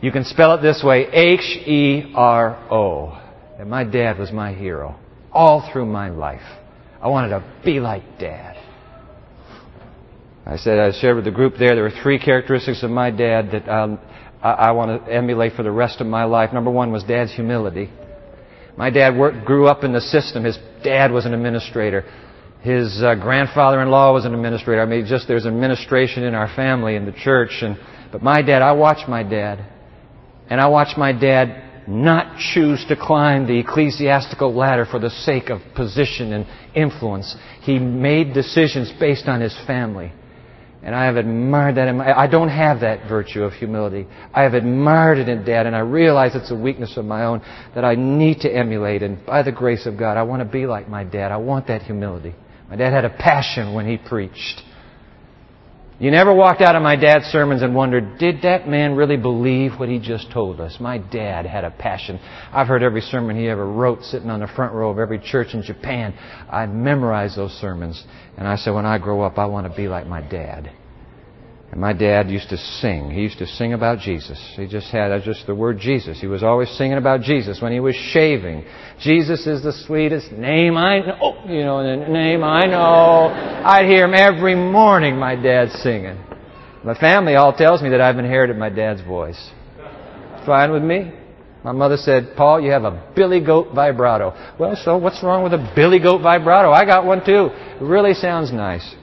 you 0.00 0.12
can 0.12 0.24
spell 0.24 0.54
it 0.54 0.62
this 0.62 0.84
way: 0.84 1.08
H-E-R-O. 1.12 3.20
And 3.58 3.70
my 3.70 3.84
dad 3.84 4.18
was 4.18 4.30
my 4.30 4.52
hero 4.52 4.96
all 5.32 5.68
through 5.72 5.86
my 5.86 6.10
life. 6.10 6.42
I 7.02 7.08
wanted 7.08 7.30
to 7.30 7.42
be 7.64 7.80
like 7.80 8.18
Dad. 8.18 8.54
I 10.46 10.56
said 10.56 10.78
I 10.78 10.92
shared 10.92 11.16
with 11.16 11.24
the 11.24 11.30
group 11.30 11.54
there. 11.58 11.74
There 11.74 11.84
were 11.84 12.02
three 12.02 12.18
characteristics 12.18 12.82
of 12.82 12.90
my 12.90 13.10
dad 13.10 13.50
that 13.52 13.68
um, 13.68 13.98
I, 14.44 14.50
I 14.50 14.70
want 14.72 15.06
to 15.06 15.12
emulate 15.12 15.54
for 15.54 15.62
the 15.62 15.72
rest 15.72 16.00
of 16.00 16.06
my 16.06 16.24
life. 16.24 16.52
Number 16.52 16.70
one 16.70 16.92
was 16.92 17.02
dad's 17.02 17.34
humility. 17.34 17.90
My 18.76 18.90
dad 18.90 19.16
worked, 19.16 19.46
grew 19.46 19.66
up 19.66 19.82
in 19.82 19.92
the 19.92 20.00
system. 20.00 20.44
His 20.44 20.58
dad 20.82 21.10
was 21.10 21.24
an 21.26 21.32
administrator. 21.32 22.04
His 22.60 23.02
uh, 23.02 23.14
grandfather-in-law 23.14 24.12
was 24.12 24.24
an 24.24 24.34
administrator. 24.34 24.82
I 24.82 24.86
mean, 24.86 25.06
just 25.06 25.26
there's 25.28 25.46
administration 25.46 26.24
in 26.24 26.34
our 26.34 26.54
family 26.54 26.96
in 26.96 27.06
the 27.06 27.12
church. 27.12 27.62
And 27.62 27.78
but 28.12 28.22
my 28.22 28.42
dad, 28.42 28.62
I 28.62 28.72
watched 28.72 29.08
my 29.08 29.22
dad, 29.22 29.64
and 30.48 30.60
I 30.60 30.68
watched 30.68 30.96
my 30.98 31.12
dad 31.12 31.62
not 31.86 32.38
choose 32.38 32.84
to 32.88 32.96
climb 32.96 33.46
the 33.46 33.58
ecclesiastical 33.58 34.54
ladder 34.54 34.86
for 34.86 34.98
the 34.98 35.10
sake 35.10 35.50
of 35.50 35.60
position 35.76 36.32
and 36.32 36.46
influence. 36.74 37.36
He 37.60 37.78
made 37.78 38.32
decisions 38.32 38.90
based 38.98 39.26
on 39.26 39.40
his 39.40 39.54
family. 39.66 40.12
And 40.84 40.94
I 40.94 41.06
have 41.06 41.16
admired 41.16 41.76
that 41.76 41.88
in 41.88 41.96
my, 41.96 42.12
I 42.12 42.26
don't 42.26 42.50
have 42.50 42.80
that 42.80 43.08
virtue 43.08 43.42
of 43.42 43.54
humility. 43.54 44.06
I 44.34 44.42
have 44.42 44.52
admired 44.52 45.16
it 45.16 45.30
in 45.30 45.42
Dad, 45.42 45.64
and 45.64 45.74
I 45.74 45.78
realize 45.78 46.34
it's 46.34 46.50
a 46.50 46.54
weakness 46.54 46.98
of 46.98 47.06
my 47.06 47.24
own 47.24 47.40
that 47.74 47.86
I 47.86 47.94
need 47.94 48.40
to 48.40 48.54
emulate. 48.54 49.02
And 49.02 49.24
by 49.24 49.42
the 49.42 49.50
grace 49.50 49.86
of 49.86 49.98
God, 49.98 50.18
I 50.18 50.24
want 50.24 50.40
to 50.40 50.44
be 50.44 50.66
like 50.66 50.86
my 50.86 51.02
dad. 51.02 51.32
I 51.32 51.38
want 51.38 51.68
that 51.68 51.82
humility. 51.82 52.34
My 52.68 52.76
dad 52.76 52.92
had 52.92 53.06
a 53.06 53.10
passion 53.10 53.72
when 53.72 53.86
he 53.86 53.96
preached. 53.96 54.62
You 56.00 56.10
never 56.10 56.34
walked 56.34 56.60
out 56.60 56.74
of 56.74 56.82
my 56.82 56.96
dad's 56.96 57.26
sermons 57.26 57.62
and 57.62 57.72
wondered, 57.72 58.18
did 58.18 58.42
that 58.42 58.68
man 58.68 58.96
really 58.96 59.16
believe 59.16 59.78
what 59.78 59.88
he 59.88 60.00
just 60.00 60.30
told 60.32 60.60
us? 60.60 60.78
My 60.80 60.98
dad 60.98 61.46
had 61.46 61.62
a 61.62 61.70
passion. 61.70 62.18
I've 62.52 62.66
heard 62.66 62.82
every 62.82 63.00
sermon 63.00 63.36
he 63.36 63.48
ever 63.48 63.64
wrote 63.64 64.02
sitting 64.02 64.28
on 64.28 64.40
the 64.40 64.48
front 64.48 64.72
row 64.72 64.90
of 64.90 64.98
every 64.98 65.20
church 65.20 65.54
in 65.54 65.62
Japan. 65.62 66.12
I 66.50 66.66
memorized 66.66 67.36
those 67.36 67.52
sermons. 67.52 68.04
And 68.36 68.48
I 68.48 68.56
said, 68.56 68.72
when 68.72 68.86
I 68.86 68.98
grow 68.98 69.22
up, 69.22 69.38
I 69.38 69.46
want 69.46 69.70
to 69.70 69.76
be 69.76 69.86
like 69.86 70.06
my 70.08 70.20
dad. 70.20 70.72
And 71.70 71.80
my 71.80 71.92
dad 71.92 72.30
used 72.30 72.50
to 72.50 72.56
sing. 72.56 73.10
He 73.10 73.22
used 73.22 73.38
to 73.38 73.46
sing 73.46 73.72
about 73.72 73.98
Jesus. 73.98 74.38
He 74.54 74.66
just 74.66 74.88
had 74.92 75.10
uh, 75.10 75.18
just 75.18 75.46
the 75.46 75.54
word 75.54 75.78
Jesus. 75.78 76.20
He 76.20 76.26
was 76.26 76.42
always 76.42 76.68
singing 76.70 76.98
about 76.98 77.22
Jesus 77.22 77.60
when 77.60 77.72
he 77.72 77.80
was 77.80 77.96
shaving. 77.96 78.64
Jesus 79.00 79.46
is 79.46 79.62
the 79.62 79.72
sweetest 79.86 80.30
name 80.30 80.76
I 80.76 81.00
know. 81.00 81.18
Oh, 81.20 81.48
you 81.48 81.62
know, 81.62 81.82
the 81.82 82.06
name 82.08 82.44
I 82.44 82.66
know. 82.66 83.28
I'd 83.64 83.86
hear 83.86 84.04
him 84.04 84.14
every 84.14 84.54
morning, 84.54 85.16
my 85.16 85.34
dad 85.34 85.70
singing. 85.70 86.18
My 86.84 86.94
family 86.94 87.34
all 87.34 87.52
tells 87.52 87.82
me 87.82 87.88
that 87.90 88.00
I've 88.00 88.18
inherited 88.18 88.56
my 88.56 88.68
dad's 88.68 89.02
voice. 89.02 89.50
Fine 90.46 90.70
with 90.70 90.82
me. 90.82 91.12
My 91.64 91.72
mother 91.72 91.96
said, 91.96 92.34
Paul, 92.36 92.60
you 92.60 92.70
have 92.72 92.84
a 92.84 93.12
billy 93.16 93.40
goat 93.40 93.74
vibrato. 93.74 94.54
Well, 94.60 94.76
so 94.84 94.98
what's 94.98 95.22
wrong 95.22 95.42
with 95.42 95.54
a 95.54 95.72
billy 95.74 95.98
goat 95.98 96.18
vibrato? 96.20 96.70
I 96.70 96.84
got 96.84 97.06
one 97.06 97.24
too. 97.24 97.48
It 97.50 97.82
really 97.82 98.12
sounds 98.12 98.52
nice. 98.52 98.94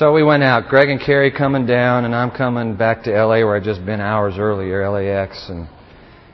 So 0.00 0.14
we 0.14 0.22
went 0.22 0.42
out. 0.42 0.70
Greg 0.70 0.88
and 0.88 0.98
Carrie 0.98 1.30
coming 1.30 1.66
down, 1.66 2.06
and 2.06 2.14
I'm 2.14 2.30
coming 2.30 2.74
back 2.74 3.02
to 3.02 3.10
LA 3.10 3.44
where 3.44 3.56
I'd 3.56 3.64
just 3.64 3.84
been 3.84 4.00
hours 4.00 4.38
earlier, 4.38 4.88
LAX. 4.88 5.44
And 5.50 5.68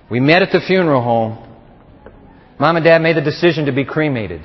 we 0.08 0.20
met 0.20 0.42
at 0.42 0.52
the 0.52 0.60
funeral 0.64 1.02
home. 1.02 1.36
Mom 2.60 2.76
and 2.76 2.84
Dad 2.84 3.02
made 3.02 3.16
the 3.16 3.22
decision 3.22 3.66
to 3.66 3.72
be 3.72 3.84
cremated. 3.84 4.40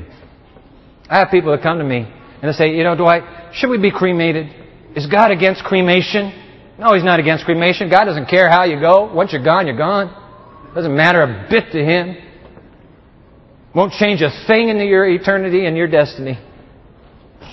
I 1.07 1.19
have 1.19 1.27
people 1.29 1.51
that 1.51 1.61
come 1.61 1.77
to 1.77 1.83
me 1.83 1.97
and 2.41 2.51
they 2.51 2.53
say, 2.53 2.71
you 2.71 2.83
know, 2.83 2.95
Dwight, 2.95 3.53
should 3.53 3.69
we 3.69 3.77
be 3.77 3.91
cremated? 3.91 4.47
Is 4.95 5.05
God 5.05 5.29
against 5.29 5.63
cremation? 5.65 6.33
No, 6.79 6.95
He's 6.95 7.03
not 7.03 7.19
against 7.19 7.45
cremation. 7.45 7.91
God 7.91 8.05
doesn't 8.05 8.25
care 8.25 8.49
how 8.49 8.63
you 8.63 8.79
go. 8.79 9.13
Once 9.13 9.33
you're 9.33 9.43
gone, 9.43 9.67
you're 9.67 9.77
gone. 9.77 10.09
Doesn't 10.73 10.95
matter 10.95 11.21
a 11.21 11.47
bit 11.47 11.71
to 11.73 11.77
Him. 11.77 12.17
Won't 13.75 13.93
change 13.93 14.23
a 14.23 14.31
thing 14.47 14.69
in 14.69 14.77
your 14.77 15.07
eternity 15.07 15.67
and 15.67 15.77
your 15.77 15.87
destiny 15.87 16.39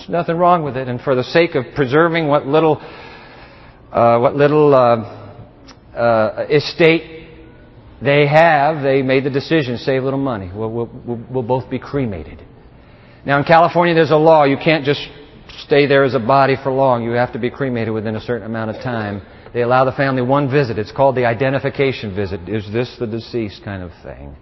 nothing 0.08 0.36
wrong 0.36 0.62
with 0.62 0.76
it. 0.76 0.88
And 0.88 1.00
for 1.00 1.14
the 1.14 1.24
sake 1.24 1.54
of 1.54 1.64
preserving 1.74 2.28
what 2.28 2.46
little, 2.46 2.80
uh, 3.92 4.18
what 4.18 4.36
little 4.36 4.74
uh, 4.74 5.96
uh, 5.96 6.46
estate 6.50 7.28
they 8.00 8.26
have, 8.26 8.82
they 8.82 9.02
made 9.02 9.24
the 9.24 9.30
decision 9.30 9.76
save 9.76 10.02
a 10.02 10.04
little 10.04 10.20
money. 10.20 10.50
We'll, 10.54 10.70
we'll, 10.70 11.24
we'll 11.30 11.42
both 11.42 11.68
be 11.68 11.78
cremated. 11.78 12.44
Now 13.26 13.38
in 13.38 13.44
California, 13.44 13.94
there's 13.94 14.10
a 14.10 14.16
law. 14.16 14.44
You 14.44 14.56
can't 14.56 14.84
just 14.84 15.00
stay 15.58 15.86
there 15.86 16.04
as 16.04 16.14
a 16.14 16.20
body 16.20 16.56
for 16.62 16.70
long. 16.70 17.02
You 17.02 17.12
have 17.12 17.32
to 17.32 17.38
be 17.38 17.50
cremated 17.50 17.92
within 17.92 18.16
a 18.16 18.20
certain 18.20 18.46
amount 18.46 18.70
of 18.70 18.76
time. 18.82 19.22
They 19.52 19.62
allow 19.62 19.84
the 19.84 19.92
family 19.92 20.22
one 20.22 20.50
visit. 20.50 20.78
It's 20.78 20.92
called 20.92 21.16
the 21.16 21.24
identification 21.24 22.14
visit. 22.14 22.48
Is 22.48 22.70
this 22.72 22.94
the 22.98 23.06
deceased 23.06 23.64
kind 23.64 23.82
of 23.82 23.90
thing? 24.02 24.36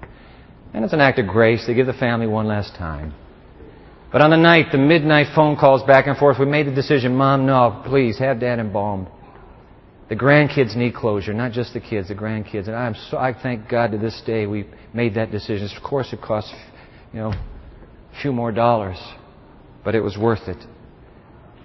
And 0.74 0.84
it's 0.84 0.92
an 0.92 1.00
act 1.00 1.18
of 1.18 1.26
grace. 1.26 1.64
They 1.66 1.74
give 1.74 1.86
the 1.86 1.94
family 1.94 2.26
one 2.26 2.46
last 2.46 2.74
time. 2.74 3.14
But 4.12 4.20
on 4.22 4.30
the 4.30 4.36
night, 4.36 4.66
the 4.70 4.78
midnight 4.78 5.28
phone 5.34 5.56
calls 5.56 5.82
back 5.82 6.06
and 6.06 6.16
forth, 6.16 6.38
we 6.38 6.46
made 6.46 6.66
the 6.66 6.74
decision, 6.74 7.14
Mom, 7.14 7.46
no, 7.46 7.82
please, 7.86 8.18
have 8.18 8.40
Dad 8.40 8.58
embalmed. 8.58 9.08
The 10.08 10.14
grandkids 10.14 10.76
need 10.76 10.94
closure, 10.94 11.34
not 11.34 11.50
just 11.50 11.74
the 11.74 11.80
kids, 11.80 12.08
the 12.08 12.14
grandkids. 12.14 12.68
And 12.68 12.76
I'm 12.76 12.94
so, 13.10 13.18
I 13.18 13.34
thank 13.34 13.68
God 13.68 13.90
to 13.90 13.98
this 13.98 14.22
day 14.24 14.46
we 14.46 14.66
made 14.94 15.14
that 15.14 15.32
decision. 15.32 15.68
Of 15.76 15.82
course, 15.82 16.12
it 16.12 16.20
cost, 16.22 16.54
you 17.12 17.18
know, 17.18 17.30
a 17.30 18.22
few 18.22 18.32
more 18.32 18.52
dollars, 18.52 18.98
but 19.84 19.96
it 19.96 20.00
was 20.00 20.16
worth 20.16 20.46
it. 20.46 20.64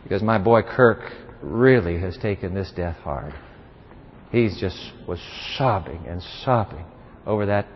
Because 0.04 0.24
my 0.24 0.40
boy 0.40 0.64
Kirk 0.64 1.02
really 1.44 2.00
has 2.00 2.18
taken 2.18 2.56
this 2.56 2.72
death 2.76 2.98
hard. 2.98 3.34
He 4.32 4.50
just 4.60 4.92
was 5.08 5.20
sobbing 5.58 6.06
and 6.08 6.24
sobbing 6.44 6.86
over 7.28 7.46
that 7.46 7.68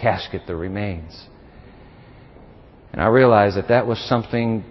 casket 0.00 0.42
that 0.48 0.56
remains. 0.56 1.26
And 2.92 3.00
I 3.00 3.06
realized 3.06 3.56
that 3.56 3.68
that 3.68 3.86
was 3.86 3.98
something 4.08 4.64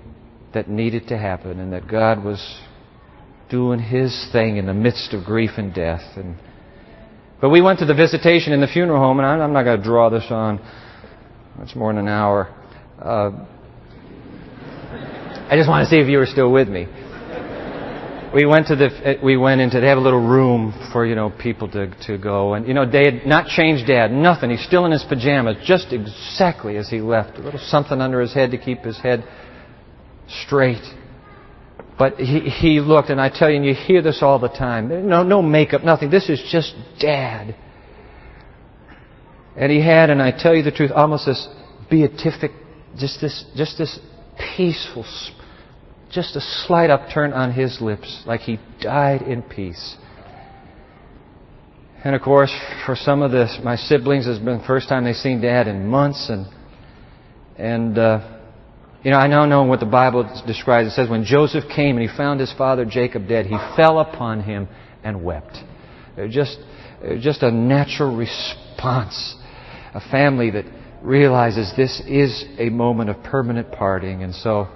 that 0.54 0.70
needed 0.70 1.08
to 1.10 1.18
happen 1.18 1.60
and 1.60 1.74
that 1.74 1.88
God 1.88 2.24
was 2.24 2.62
doing 3.50 3.80
His 3.80 4.30
thing 4.32 4.58
in 4.58 4.66
the 4.66 4.74
midst 4.74 5.14
of 5.14 5.24
grief 5.24 5.52
and 5.58 5.74
death. 5.74 6.04
And, 6.16 6.36
but 7.40 7.50
we 7.50 7.62
went 7.62 7.80
to 7.80 7.86
the 7.86 7.94
visitation 7.94 8.54
in 8.54 8.62
the 8.62 8.68
funeral 8.68 9.00
home, 9.00 9.20
and 9.20 9.28
I'm 9.28 9.54
not 9.54 9.64
going 9.64 9.78
to 9.78 9.84
draw 9.84 10.10
this 10.10 10.26
on 10.30 10.60
much 11.58 11.76
more 11.76 11.94
than 11.94 12.08
an 12.08 12.08
hour. 12.08 12.54
Uh, 13.00 13.32
I 15.50 15.56
just 15.56 15.70
want 15.70 15.88
to 15.88 15.90
see 15.90 16.00
if 16.00 16.10
you 16.10 16.18
were 16.18 16.26
still 16.26 16.52
with 16.52 16.68
me 16.68 16.88
we 18.34 18.46
went 18.46 18.68
to 18.68 18.76
the 18.76 18.88
uh, 18.88 19.14
we 19.24 19.38
went 19.38 19.62
into 19.62 19.80
they 19.80 19.88
have 19.88 19.98
a 19.98 20.02
little 20.02 20.26
room 20.26 20.74
for 20.92 21.06
you 21.06 21.16
know 21.16 21.30
people 21.30 21.70
to 21.70 21.88
to 22.06 22.18
go. 22.18 22.54
And 22.54 22.68
you 22.68 22.74
know 22.74 22.90
they 22.90 23.06
had 23.06 23.26
not 23.26 23.48
changed 23.48 23.88
dad 23.88 24.12
nothing. 24.12 24.50
He's 24.50 24.64
still 24.64 24.86
in 24.86 24.92
his 24.92 25.04
pajamas 25.04 25.58
just 25.64 25.94
exactly 25.94 26.78
as 26.78 26.90
he 26.90 27.00
left. 27.00 27.38
A 27.38 27.42
little 27.42 27.60
something 27.60 28.00
under 28.02 28.22
his 28.22 28.34
head 28.34 28.52
to 28.52 28.58
keep 28.58 28.82
his 28.82 29.00
head 29.00 29.24
straight. 30.28 30.84
But 31.98 32.16
he 32.16 32.42
he 32.42 32.80
looked 32.80 33.10
and 33.10 33.20
I 33.20 33.30
tell 33.30 33.50
you 33.50 33.58
and 33.58 33.66
you 33.66 33.74
hear 33.74 34.02
this 34.02 34.20
all 34.22 34.40
the 34.40 34.50
time. 34.50 35.08
No 35.08 35.24
no 35.24 35.42
makeup 35.42 35.84
nothing. 35.84 36.10
This 36.10 36.30
is 36.30 36.42
just 36.52 36.76
dad. 37.00 37.56
And 39.56 39.72
he 39.72 39.82
had 39.82 40.10
and 40.10 40.22
I 40.22 40.32
tell 40.32 40.56
you 40.56 40.64
the 40.64 40.72
truth 40.72 40.92
almost 40.92 41.26
this 41.26 41.48
beatific 41.90 42.52
just 42.98 43.22
this 43.22 43.46
just 43.56 43.78
this 43.78 44.00
peaceful 44.56 45.04
just 46.18 46.36
a 46.36 46.42
slight 46.66 46.90
upturn 46.90 47.32
on 47.32 47.54
his 47.54 47.80
lips, 47.80 48.24
like 48.26 48.42
he 48.42 48.58
died 48.82 49.22
in 49.22 49.44
peace. 49.44 49.96
And 52.04 52.16
of 52.16 52.24
course, 52.24 52.52
for 52.88 52.96
some 52.96 53.22
of 53.22 53.32
this, 53.32 53.60
my 53.64 53.76
siblings, 53.76 54.26
it's 54.26 54.40
been 54.40 54.58
the 54.58 54.64
first 54.66 54.90
time 54.90 55.04
they've 55.04 55.16
seen 55.16 55.42
Dad 55.42 55.68
in 55.68 55.86
months, 55.86 56.28
and 56.30 56.48
and 57.56 58.00
uh, 58.00 58.40
you 59.04 59.12
know, 59.12 59.18
I 59.18 59.28
now 59.28 59.46
know 59.46 59.62
what 59.66 59.80
the 59.80 59.86
Bible 59.86 60.24
describes. 60.48 60.88
It 60.88 60.96
says 60.96 61.08
when 61.08 61.24
Joseph 61.24 61.66
came 61.76 61.98
and 61.98 62.10
he 62.10 62.18
found 62.18 62.40
his 62.40 62.52
father 62.58 62.84
Jacob 62.84 63.28
dead, 63.28 63.46
he 63.46 63.58
fell 63.76 64.00
upon 64.00 64.42
him 64.42 64.68
and 65.04 65.24
wept. 65.24 65.56
Just, 66.32 66.58
just 67.20 67.44
a 67.44 67.52
natural 67.52 68.16
response. 68.16 69.36
A 69.94 70.02
family 70.10 70.50
that 70.50 70.66
realizes 71.04 71.72
this 71.78 72.02
is 72.08 72.44
a 72.58 72.70
moment 72.70 73.12
of 73.12 73.22
permanent 73.22 73.72
parting, 73.72 74.24
and 74.24 74.34
so 74.34 74.68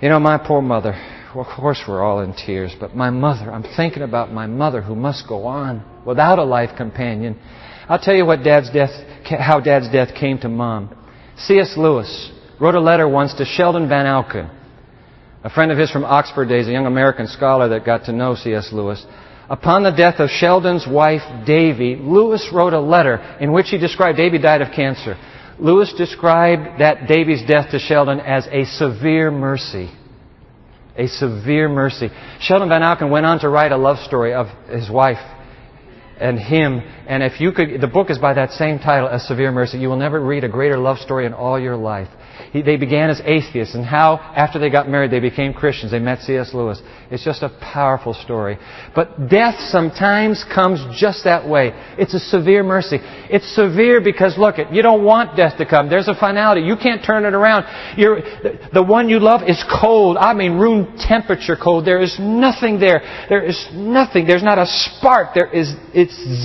You 0.00 0.08
know, 0.08 0.18
my 0.18 0.38
poor 0.38 0.62
mother, 0.62 0.92
well, 1.34 1.44
of 1.44 1.54
course 1.54 1.82
we're 1.86 2.02
all 2.02 2.20
in 2.20 2.32
tears, 2.32 2.74
but 2.80 2.96
my 2.96 3.10
mother, 3.10 3.52
I'm 3.52 3.64
thinking 3.76 4.02
about 4.02 4.32
my 4.32 4.46
mother 4.46 4.80
who 4.80 4.94
must 4.94 5.28
go 5.28 5.44
on 5.44 5.84
without 6.06 6.38
a 6.38 6.44
life 6.44 6.70
companion. 6.74 7.38
I'll 7.86 7.98
tell 7.98 8.14
you 8.14 8.24
what 8.24 8.42
dad's 8.42 8.70
death, 8.70 8.90
how 9.26 9.60
dad's 9.60 9.90
death 9.90 10.14
came 10.18 10.38
to 10.38 10.48
mom. 10.48 10.96
C.S. 11.36 11.74
Lewis 11.76 12.32
wrote 12.58 12.74
a 12.74 12.80
letter 12.80 13.06
once 13.06 13.34
to 13.34 13.44
Sheldon 13.44 13.88
Vanauken, 13.88 14.50
a 15.44 15.50
friend 15.50 15.70
of 15.70 15.76
his 15.76 15.90
from 15.90 16.04
Oxford 16.06 16.46
days, 16.46 16.66
a 16.66 16.72
young 16.72 16.86
American 16.86 17.26
scholar 17.26 17.68
that 17.68 17.84
got 17.84 18.04
to 18.06 18.12
know 18.12 18.34
C.S. 18.34 18.70
Lewis. 18.72 19.04
Upon 19.50 19.82
the 19.82 19.90
death 19.90 20.18
of 20.18 20.30
Sheldon's 20.30 20.86
wife, 20.88 21.22
Davy, 21.44 21.96
Lewis 21.96 22.48
wrote 22.54 22.72
a 22.72 22.80
letter 22.80 23.16
in 23.38 23.52
which 23.52 23.68
he 23.68 23.76
described 23.76 24.16
Davy 24.16 24.38
died 24.38 24.62
of 24.62 24.72
cancer. 24.74 25.18
Lewis 25.60 25.92
described 25.96 26.80
that 26.80 27.06
Davy's 27.06 27.46
death 27.46 27.70
to 27.70 27.78
Sheldon 27.78 28.20
as 28.20 28.46
a 28.50 28.64
severe 28.64 29.30
mercy. 29.30 29.90
A 30.96 31.06
severe 31.06 31.68
mercy. 31.68 32.08
Sheldon 32.40 32.68
Vanauken 32.68 33.10
went 33.10 33.26
on 33.26 33.40
to 33.40 33.48
write 33.48 33.72
a 33.72 33.76
love 33.76 33.98
story 33.98 34.34
of 34.34 34.46
his 34.68 34.90
wife 34.90 35.18
and 36.20 36.38
him. 36.38 36.80
And 37.06 37.22
if 37.22 37.40
you 37.40 37.52
could, 37.52 37.80
the 37.80 37.86
book 37.86 38.10
is 38.10 38.18
by 38.18 38.34
that 38.34 38.50
same 38.52 38.78
title, 38.78 39.08
A 39.08 39.18
Severe 39.18 39.50
Mercy. 39.52 39.78
You 39.78 39.88
will 39.88 39.96
never 39.96 40.20
read 40.20 40.44
a 40.44 40.48
greater 40.48 40.78
love 40.78 40.98
story 40.98 41.26
in 41.26 41.32
all 41.32 41.58
your 41.58 41.76
life. 41.76 42.08
He, 42.52 42.62
they 42.62 42.76
began 42.76 43.10
as 43.10 43.20
atheists, 43.24 43.74
and 43.74 43.84
how, 43.84 44.16
after 44.34 44.58
they 44.58 44.70
got 44.70 44.88
married, 44.88 45.10
they 45.10 45.20
became 45.20 45.52
Christians. 45.52 45.92
They 45.92 45.98
met 45.98 46.20
C.S. 46.20 46.52
Lewis. 46.52 46.82
It's 47.10 47.24
just 47.24 47.42
a 47.42 47.50
powerful 47.60 48.14
story. 48.14 48.58
But 48.94 49.28
death 49.28 49.54
sometimes 49.68 50.44
comes 50.52 50.80
just 50.98 51.24
that 51.24 51.48
way. 51.48 51.70
It's 51.98 52.14
a 52.14 52.18
severe 52.18 52.62
mercy. 52.62 52.98
It's 53.00 53.54
severe 53.54 54.00
because, 54.00 54.36
look, 54.36 54.56
you 54.72 54.82
don't 54.82 55.04
want 55.04 55.36
death 55.36 55.58
to 55.58 55.66
come. 55.66 55.88
There's 55.88 56.08
a 56.08 56.14
finality. 56.14 56.62
You 56.62 56.76
can't 56.76 57.04
turn 57.04 57.24
it 57.24 57.34
around. 57.34 57.66
You're, 57.96 58.20
the 58.72 58.82
one 58.82 59.08
you 59.08 59.20
love 59.20 59.42
is 59.46 59.62
cold. 59.80 60.16
I 60.16 60.34
mean, 60.34 60.58
room 60.58 60.96
temperature 60.98 61.56
cold. 61.60 61.84
There 61.84 62.00
is 62.00 62.16
nothing 62.18 62.80
there. 62.80 63.26
There 63.28 63.44
is 63.44 63.68
nothing. 63.72 64.26
There's 64.26 64.42
not 64.42 64.58
a 64.58 64.66
spark. 64.66 65.34
There 65.34 65.52
is, 65.52 65.74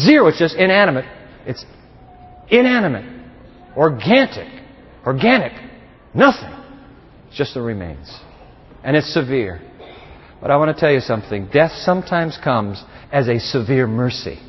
zero. 0.06 0.28
It's 0.28 0.40
just 0.40 0.56
inanimate. 0.56 1.06
It's 1.46 1.66
inanimate. 2.50 3.06
Organic. 3.76 4.64
Organic. 5.06 5.52
Nothing. 6.14 6.54
It's 7.28 7.38
just 7.38 7.54
the 7.54 7.62
remains. 7.62 8.14
And 8.84 8.96
it's 8.96 9.14
severe. 9.14 9.62
But 10.42 10.52
I 10.52 10.58
want 10.58 10.76
to 10.76 10.80
tell 10.80 10.92
you 10.92 11.00
something. 11.00 11.50
Death 11.52 11.72
sometimes 11.72 12.38
comes 12.44 12.84
as 13.12 13.28
a 13.28 13.40
severe 13.40 13.88
mercy. 13.88 14.40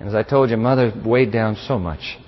And 0.00 0.08
as 0.08 0.14
I 0.14 0.22
told 0.22 0.50
you, 0.50 0.56
Mother 0.56 0.92
weighed 1.04 1.32
down 1.32 1.56
so 1.66 1.78
much. 1.78 2.18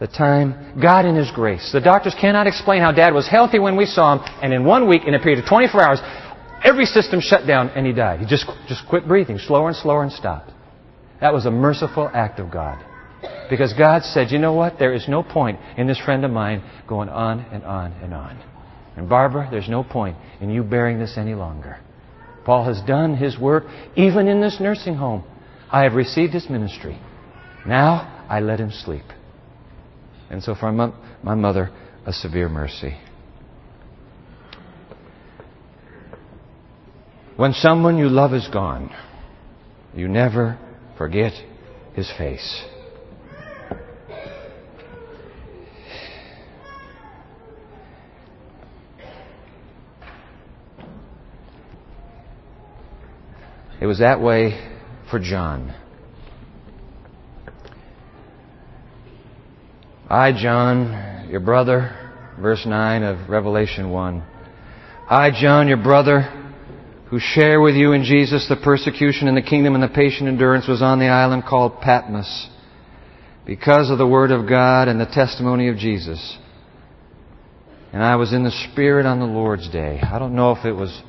The 0.00 0.06
time, 0.08 0.80
God 0.80 1.04
in 1.06 1.14
His 1.14 1.30
grace. 1.30 1.70
The 1.72 1.80
doctors 1.80 2.14
cannot 2.20 2.46
explain 2.46 2.80
how 2.80 2.92
Dad 2.92 3.14
was 3.14 3.28
healthy 3.28 3.58
when 3.58 3.76
we 3.76 3.86
saw 3.86 4.18
him, 4.18 4.34
and 4.42 4.52
in 4.52 4.64
one 4.64 4.88
week, 4.88 5.02
in 5.06 5.14
a 5.14 5.20
period 5.20 5.38
of 5.38 5.48
24 5.48 5.82
hours, 5.82 6.00
every 6.64 6.86
system 6.86 7.20
shut 7.20 7.46
down 7.46 7.68
and 7.70 7.86
he 7.86 7.92
died. 7.92 8.20
He 8.20 8.26
just, 8.26 8.50
just 8.66 8.88
quit 8.88 9.06
breathing, 9.06 9.38
slower 9.38 9.68
and 9.68 9.76
slower, 9.76 10.02
and 10.02 10.10
stopped. 10.10 10.50
That 11.20 11.32
was 11.32 11.46
a 11.46 11.50
merciful 11.50 12.10
act 12.12 12.40
of 12.40 12.50
God. 12.50 12.84
Because 13.48 13.72
God 13.74 14.02
said, 14.02 14.30
you 14.30 14.38
know 14.38 14.52
what? 14.52 14.78
There 14.78 14.92
is 14.92 15.08
no 15.08 15.22
point 15.22 15.58
in 15.76 15.86
this 15.86 15.98
friend 15.98 16.24
of 16.24 16.30
mine 16.30 16.62
going 16.86 17.08
on 17.08 17.40
and 17.40 17.64
on 17.64 17.92
and 17.92 18.12
on. 18.12 18.38
And 18.96 19.08
Barbara, 19.08 19.48
there's 19.50 19.68
no 19.68 19.82
point 19.82 20.16
in 20.40 20.50
you 20.50 20.62
bearing 20.62 20.98
this 20.98 21.14
any 21.16 21.34
longer. 21.34 21.78
Paul 22.44 22.64
has 22.64 22.80
done 22.82 23.16
his 23.16 23.38
work 23.38 23.64
even 23.96 24.28
in 24.28 24.40
this 24.40 24.58
nursing 24.60 24.96
home. 24.96 25.24
I 25.70 25.82
have 25.84 25.94
received 25.94 26.34
his 26.34 26.48
ministry. 26.48 26.98
Now 27.66 28.26
I 28.28 28.40
let 28.40 28.60
him 28.60 28.70
sleep. 28.70 29.04
And 30.30 30.42
so 30.42 30.54
for 30.54 30.70
my 30.70 31.34
mother, 31.34 31.70
a 32.06 32.12
severe 32.12 32.48
mercy. 32.48 32.96
When 37.36 37.52
someone 37.52 37.98
you 37.98 38.08
love 38.08 38.32
is 38.32 38.46
gone, 38.48 38.94
you 39.94 40.06
never 40.06 40.58
forget 40.96 41.32
his 41.94 42.10
face. 42.16 42.64
It 53.80 53.86
was 53.86 53.98
that 53.98 54.20
way 54.20 54.58
for 55.10 55.18
John. 55.18 55.74
I, 60.08 60.32
John, 60.32 61.28
your 61.28 61.40
brother, 61.40 61.94
verse 62.40 62.64
9 62.64 63.02
of 63.02 63.28
Revelation 63.28 63.90
1. 63.90 64.22
I, 65.10 65.30
John, 65.38 65.68
your 65.68 65.82
brother, 65.82 66.43
who 67.10 67.18
share 67.20 67.60
with 67.60 67.74
you 67.74 67.92
in 67.92 68.04
Jesus 68.04 68.46
the 68.48 68.56
persecution 68.56 69.28
and 69.28 69.36
the 69.36 69.42
kingdom 69.42 69.74
and 69.74 69.82
the 69.82 69.88
patient 69.88 70.28
endurance, 70.28 70.66
was 70.66 70.82
on 70.82 70.98
the 70.98 71.08
island 71.08 71.44
called 71.48 71.80
Patmos 71.80 72.48
because 73.46 73.90
of 73.90 73.98
the 73.98 74.06
Word 74.06 74.30
of 74.30 74.48
God 74.48 74.88
and 74.88 75.00
the 75.00 75.06
testimony 75.06 75.68
of 75.68 75.76
Jesus. 75.76 76.38
And 77.92 78.02
I 78.02 78.16
was 78.16 78.32
in 78.32 78.42
the 78.42 78.50
Spirit 78.72 79.06
on 79.06 79.20
the 79.20 79.26
Lord's 79.26 79.68
day. 79.70 80.00
I 80.00 80.18
don't 80.18 80.34
know 80.34 80.52
if 80.52 80.64
it 80.64 80.72
was 80.72 81.02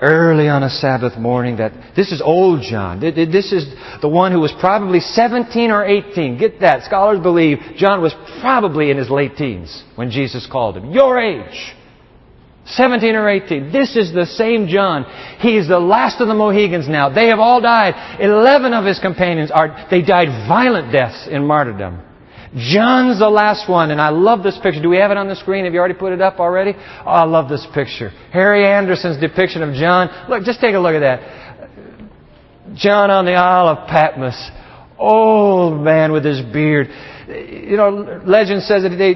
early 0.00 0.48
on 0.48 0.62
a 0.62 0.70
Sabbath 0.70 1.16
morning 1.16 1.56
that 1.56 1.72
this 1.96 2.12
is 2.12 2.20
old 2.20 2.62
John. 2.62 3.00
This 3.00 3.52
is 3.52 3.66
the 4.00 4.08
one 4.08 4.30
who 4.30 4.40
was 4.40 4.52
probably 4.60 5.00
17 5.00 5.70
or 5.70 5.84
18. 5.84 6.38
Get 6.38 6.60
that. 6.60 6.84
Scholars 6.84 7.20
believe 7.20 7.58
John 7.76 8.02
was 8.02 8.12
probably 8.40 8.90
in 8.90 8.96
his 8.96 9.10
late 9.10 9.36
teens 9.36 9.82
when 9.94 10.10
Jesus 10.10 10.46
called 10.50 10.76
him. 10.76 10.92
Your 10.92 11.18
age. 11.18 11.74
17 12.66 13.14
or 13.16 13.28
18. 13.28 13.72
This 13.72 13.96
is 13.96 14.12
the 14.12 14.26
same 14.26 14.68
John. 14.68 15.04
He 15.40 15.56
is 15.56 15.66
the 15.68 15.80
last 15.80 16.20
of 16.20 16.28
the 16.28 16.34
Mohicans 16.34 16.88
now. 16.88 17.08
They 17.08 17.28
have 17.28 17.40
all 17.40 17.60
died. 17.60 18.20
Eleven 18.20 18.72
of 18.72 18.84
his 18.84 18.98
companions 19.00 19.50
are, 19.50 19.88
they 19.90 20.02
died 20.02 20.28
violent 20.48 20.92
deaths 20.92 21.26
in 21.28 21.44
martyrdom. 21.44 22.00
John's 22.54 23.18
the 23.18 23.30
last 23.30 23.68
one, 23.68 23.90
and 23.90 24.00
I 24.00 24.10
love 24.10 24.42
this 24.42 24.58
picture. 24.62 24.82
Do 24.82 24.90
we 24.90 24.98
have 24.98 25.10
it 25.10 25.16
on 25.16 25.26
the 25.26 25.36
screen? 25.36 25.64
Have 25.64 25.72
you 25.72 25.80
already 25.80 25.94
put 25.94 26.12
it 26.12 26.20
up 26.20 26.38
already? 26.38 26.74
Oh, 26.76 27.10
I 27.10 27.24
love 27.24 27.48
this 27.48 27.66
picture. 27.74 28.10
Harry 28.30 28.66
Anderson's 28.66 29.18
depiction 29.18 29.62
of 29.62 29.74
John. 29.74 30.28
Look, 30.28 30.44
just 30.44 30.60
take 30.60 30.74
a 30.74 30.78
look 30.78 30.94
at 30.94 31.00
that. 31.00 32.74
John 32.74 33.10
on 33.10 33.24
the 33.24 33.32
Isle 33.32 33.68
of 33.68 33.88
Patmos. 33.88 34.50
Old 34.98 35.82
man 35.82 36.12
with 36.12 36.24
his 36.24 36.42
beard. 36.42 36.88
You 37.26 37.76
know, 37.76 38.20
legend 38.24 38.62
says 38.62 38.82
that 38.82 38.90
they, 38.90 39.14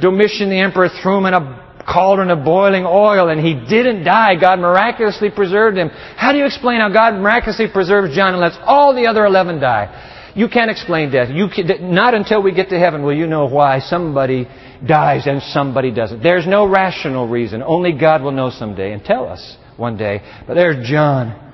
Domitian 0.00 0.48
the 0.48 0.60
emperor 0.60 0.88
threw 1.02 1.18
him 1.18 1.26
in 1.26 1.34
a 1.34 1.67
cauldron 1.86 2.30
of 2.30 2.44
boiling 2.44 2.84
oil 2.86 3.28
and 3.28 3.40
he 3.40 3.54
didn't 3.54 4.04
die. 4.04 4.34
God 4.40 4.58
miraculously 4.58 5.30
preserved 5.30 5.76
him. 5.76 5.88
How 5.88 6.32
do 6.32 6.38
you 6.38 6.46
explain 6.46 6.80
how 6.80 6.88
God 6.88 7.14
miraculously 7.14 7.66
preserves 7.72 8.14
John 8.14 8.34
and 8.34 8.40
lets 8.40 8.58
all 8.64 8.94
the 8.94 9.06
other 9.06 9.24
11 9.24 9.60
die? 9.60 10.32
You 10.34 10.48
can't 10.48 10.70
explain 10.70 11.10
death. 11.10 11.30
You 11.30 11.48
can, 11.48 11.94
not 11.94 12.14
until 12.14 12.42
we 12.42 12.52
get 12.52 12.68
to 12.68 12.78
heaven 12.78 13.02
will 13.02 13.16
you 13.16 13.26
know 13.26 13.46
why 13.46 13.80
somebody 13.80 14.46
dies 14.86 15.26
and 15.26 15.42
somebody 15.42 15.90
doesn't. 15.90 16.22
There's 16.22 16.46
no 16.46 16.68
rational 16.68 17.26
reason. 17.28 17.62
Only 17.62 17.92
God 17.92 18.22
will 18.22 18.32
know 18.32 18.50
someday 18.50 18.92
and 18.92 19.04
tell 19.04 19.26
us 19.26 19.56
one 19.76 19.96
day. 19.96 20.20
But 20.46 20.54
there's 20.54 20.88
John. 20.88 21.44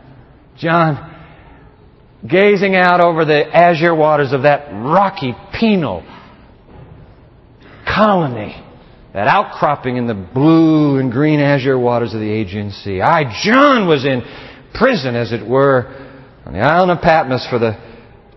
John 0.58 1.12
gazing 2.28 2.74
out 2.74 3.00
over 3.00 3.24
the 3.24 3.44
azure 3.54 3.94
waters 3.94 4.32
of 4.32 4.42
that 4.42 4.70
rocky 4.72 5.34
penal 5.58 6.02
colony, 7.86 8.63
that 9.14 9.28
outcropping 9.28 9.96
in 9.96 10.08
the 10.08 10.14
blue 10.14 10.98
and 10.98 11.12
green 11.12 11.38
azure 11.38 11.78
waters 11.78 12.12
of 12.14 12.20
the 12.20 12.30
Aegean 12.30 12.72
Sea. 12.72 13.00
I, 13.00 13.32
John, 13.44 13.86
was 13.86 14.04
in 14.04 14.22
prison, 14.74 15.14
as 15.14 15.32
it 15.32 15.46
were, 15.46 15.86
on 16.44 16.52
the 16.52 16.58
island 16.58 16.90
of 16.90 17.00
Patmos 17.00 17.46
for 17.48 17.60
the 17.60 17.78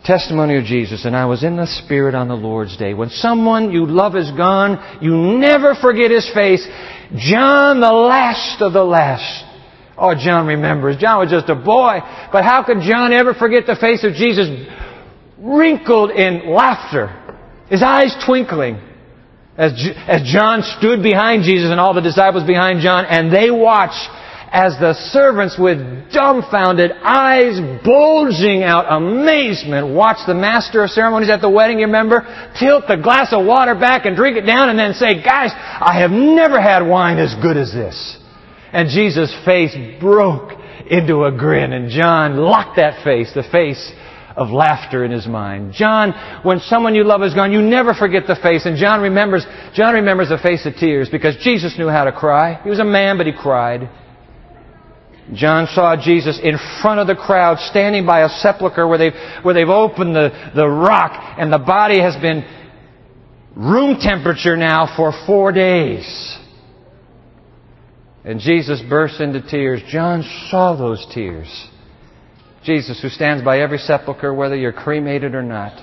testimony 0.05 0.55
of 0.55 0.65
Jesus, 0.65 1.03
and 1.03 1.15
I 1.15 1.25
was 1.25 1.43
in 1.43 1.57
the 1.57 1.65
Spirit 1.65 2.13
on 2.13 2.27
the 2.27 2.35
Lord's 2.35 2.77
day. 2.77 2.93
When 2.93 3.09
someone 3.09 3.71
you 3.71 3.87
love 3.87 4.15
is 4.15 4.29
gone, 4.31 5.01
you 5.01 5.17
never 5.39 5.73
forget 5.73 6.11
his 6.11 6.29
face. 6.31 6.65
John, 7.17 7.81
the 7.81 7.91
last 7.91 8.61
of 8.61 8.71
the 8.71 8.83
last. 8.83 9.45
Oh, 9.97 10.13
John 10.13 10.45
remembers. 10.45 10.97
John 10.97 11.17
was 11.17 11.31
just 11.31 11.49
a 11.49 11.55
boy. 11.55 11.99
But 12.31 12.43
how 12.43 12.63
could 12.63 12.81
John 12.81 13.11
ever 13.13 13.33
forget 13.33 13.65
the 13.65 13.75
face 13.75 14.03
of 14.03 14.13
Jesus 14.13 14.47
wrinkled 15.39 16.11
in 16.11 16.53
laughter? 16.53 17.39
His 17.67 17.81
eyes 17.81 18.15
twinkling. 18.23 18.79
As, 19.57 19.73
as 20.07 20.21
John 20.23 20.61
stood 20.77 21.01
behind 21.01 21.43
Jesus 21.43 21.71
and 21.71 21.79
all 21.79 21.93
the 21.93 22.01
disciples 22.01 22.43
behind 22.45 22.81
John, 22.81 23.05
and 23.05 23.33
they 23.33 23.49
watched 23.49 24.07
as 24.51 24.79
the 24.79 24.93
servants 25.11 25.57
with 25.59 25.77
dumbfounded 26.11 26.91
eyes 27.03 27.59
bulging 27.83 28.63
out 28.63 28.85
amazement 28.89 29.93
watch 29.93 30.17
the 30.25 30.33
master 30.33 30.83
of 30.83 30.89
ceremonies 30.89 31.29
at 31.29 31.41
the 31.41 31.49
wedding, 31.49 31.79
you 31.79 31.85
remember, 31.85 32.21
tilt 32.57 32.85
the 32.87 32.95
glass 32.95 33.33
of 33.33 33.45
water 33.45 33.75
back 33.75 34.05
and 34.05 34.15
drink 34.15 34.37
it 34.37 34.45
down 34.45 34.69
and 34.69 34.79
then 34.79 34.93
say, 34.93 35.21
guys, 35.21 35.51
I 35.53 35.99
have 35.99 36.11
never 36.11 36.61
had 36.61 36.81
wine 36.81 37.17
as 37.17 37.35
good 37.41 37.57
as 37.57 37.73
this. 37.73 38.17
And 38.71 38.89
Jesus' 38.89 39.35
face 39.43 39.75
broke 39.99 40.53
into 40.89 41.25
a 41.25 41.31
grin 41.31 41.73
and 41.73 41.89
John 41.89 42.37
locked 42.37 42.77
that 42.77 43.03
face, 43.03 43.31
the 43.33 43.43
face 43.43 43.91
of 44.37 44.49
laughter 44.49 45.03
in 45.03 45.11
his 45.11 45.25
mind. 45.25 45.73
John, 45.73 46.13
when 46.43 46.59
someone 46.59 46.93
you 46.93 47.03
love 47.03 47.23
is 47.23 47.33
gone, 47.33 47.51
you 47.51 47.61
never 47.61 47.95
forget 47.95 48.27
the 48.27 48.35
face. 48.35 48.65
And 48.65 48.77
John 48.77 49.01
remembers, 49.01 49.43
John 49.73 49.95
remembers 49.95 50.29
the 50.29 50.37
face 50.37 50.65
of 50.67 50.75
tears 50.75 51.09
because 51.09 51.35
Jesus 51.43 51.75
knew 51.77 51.89
how 51.89 52.05
to 52.05 52.11
cry. 52.11 52.61
He 52.63 52.69
was 52.69 52.79
a 52.79 52.85
man, 52.85 53.17
but 53.17 53.25
he 53.25 53.33
cried. 53.33 53.89
John 55.33 55.67
saw 55.73 55.95
Jesus 56.01 56.39
in 56.41 56.57
front 56.81 56.99
of 56.99 57.07
the 57.07 57.15
crowd, 57.15 57.57
standing 57.71 58.05
by 58.05 58.21
a 58.21 58.29
sepulchre 58.29 58.87
where 58.87 58.99
they've, 58.99 59.43
where 59.43 59.55
they've 59.55 59.67
opened 59.67 60.15
the, 60.15 60.51
the 60.55 60.67
rock, 60.67 61.35
and 61.37 61.51
the 61.51 61.57
body 61.57 61.99
has 61.99 62.15
been 62.21 62.45
room 63.55 63.97
temperature 63.99 64.55
now 64.55 64.95
for 64.95 65.11
four 65.25 65.51
days. 65.51 66.05
And 68.23 68.39
Jesus 68.39 68.81
burst 68.87 69.19
into 69.19 69.41
tears. 69.41 69.81
John 69.89 70.23
saw 70.49 70.75
those 70.75 71.05
tears. 71.13 71.47
Jesus, 72.67 73.01
who 73.01 73.07
stands 73.07 73.43
by 73.43 73.61
every 73.61 73.77
sepulchre, 73.77 74.33
whether 74.33 74.55
you're 74.55 74.73
cremated 74.73 75.33
or 75.33 75.41
not, 75.41 75.81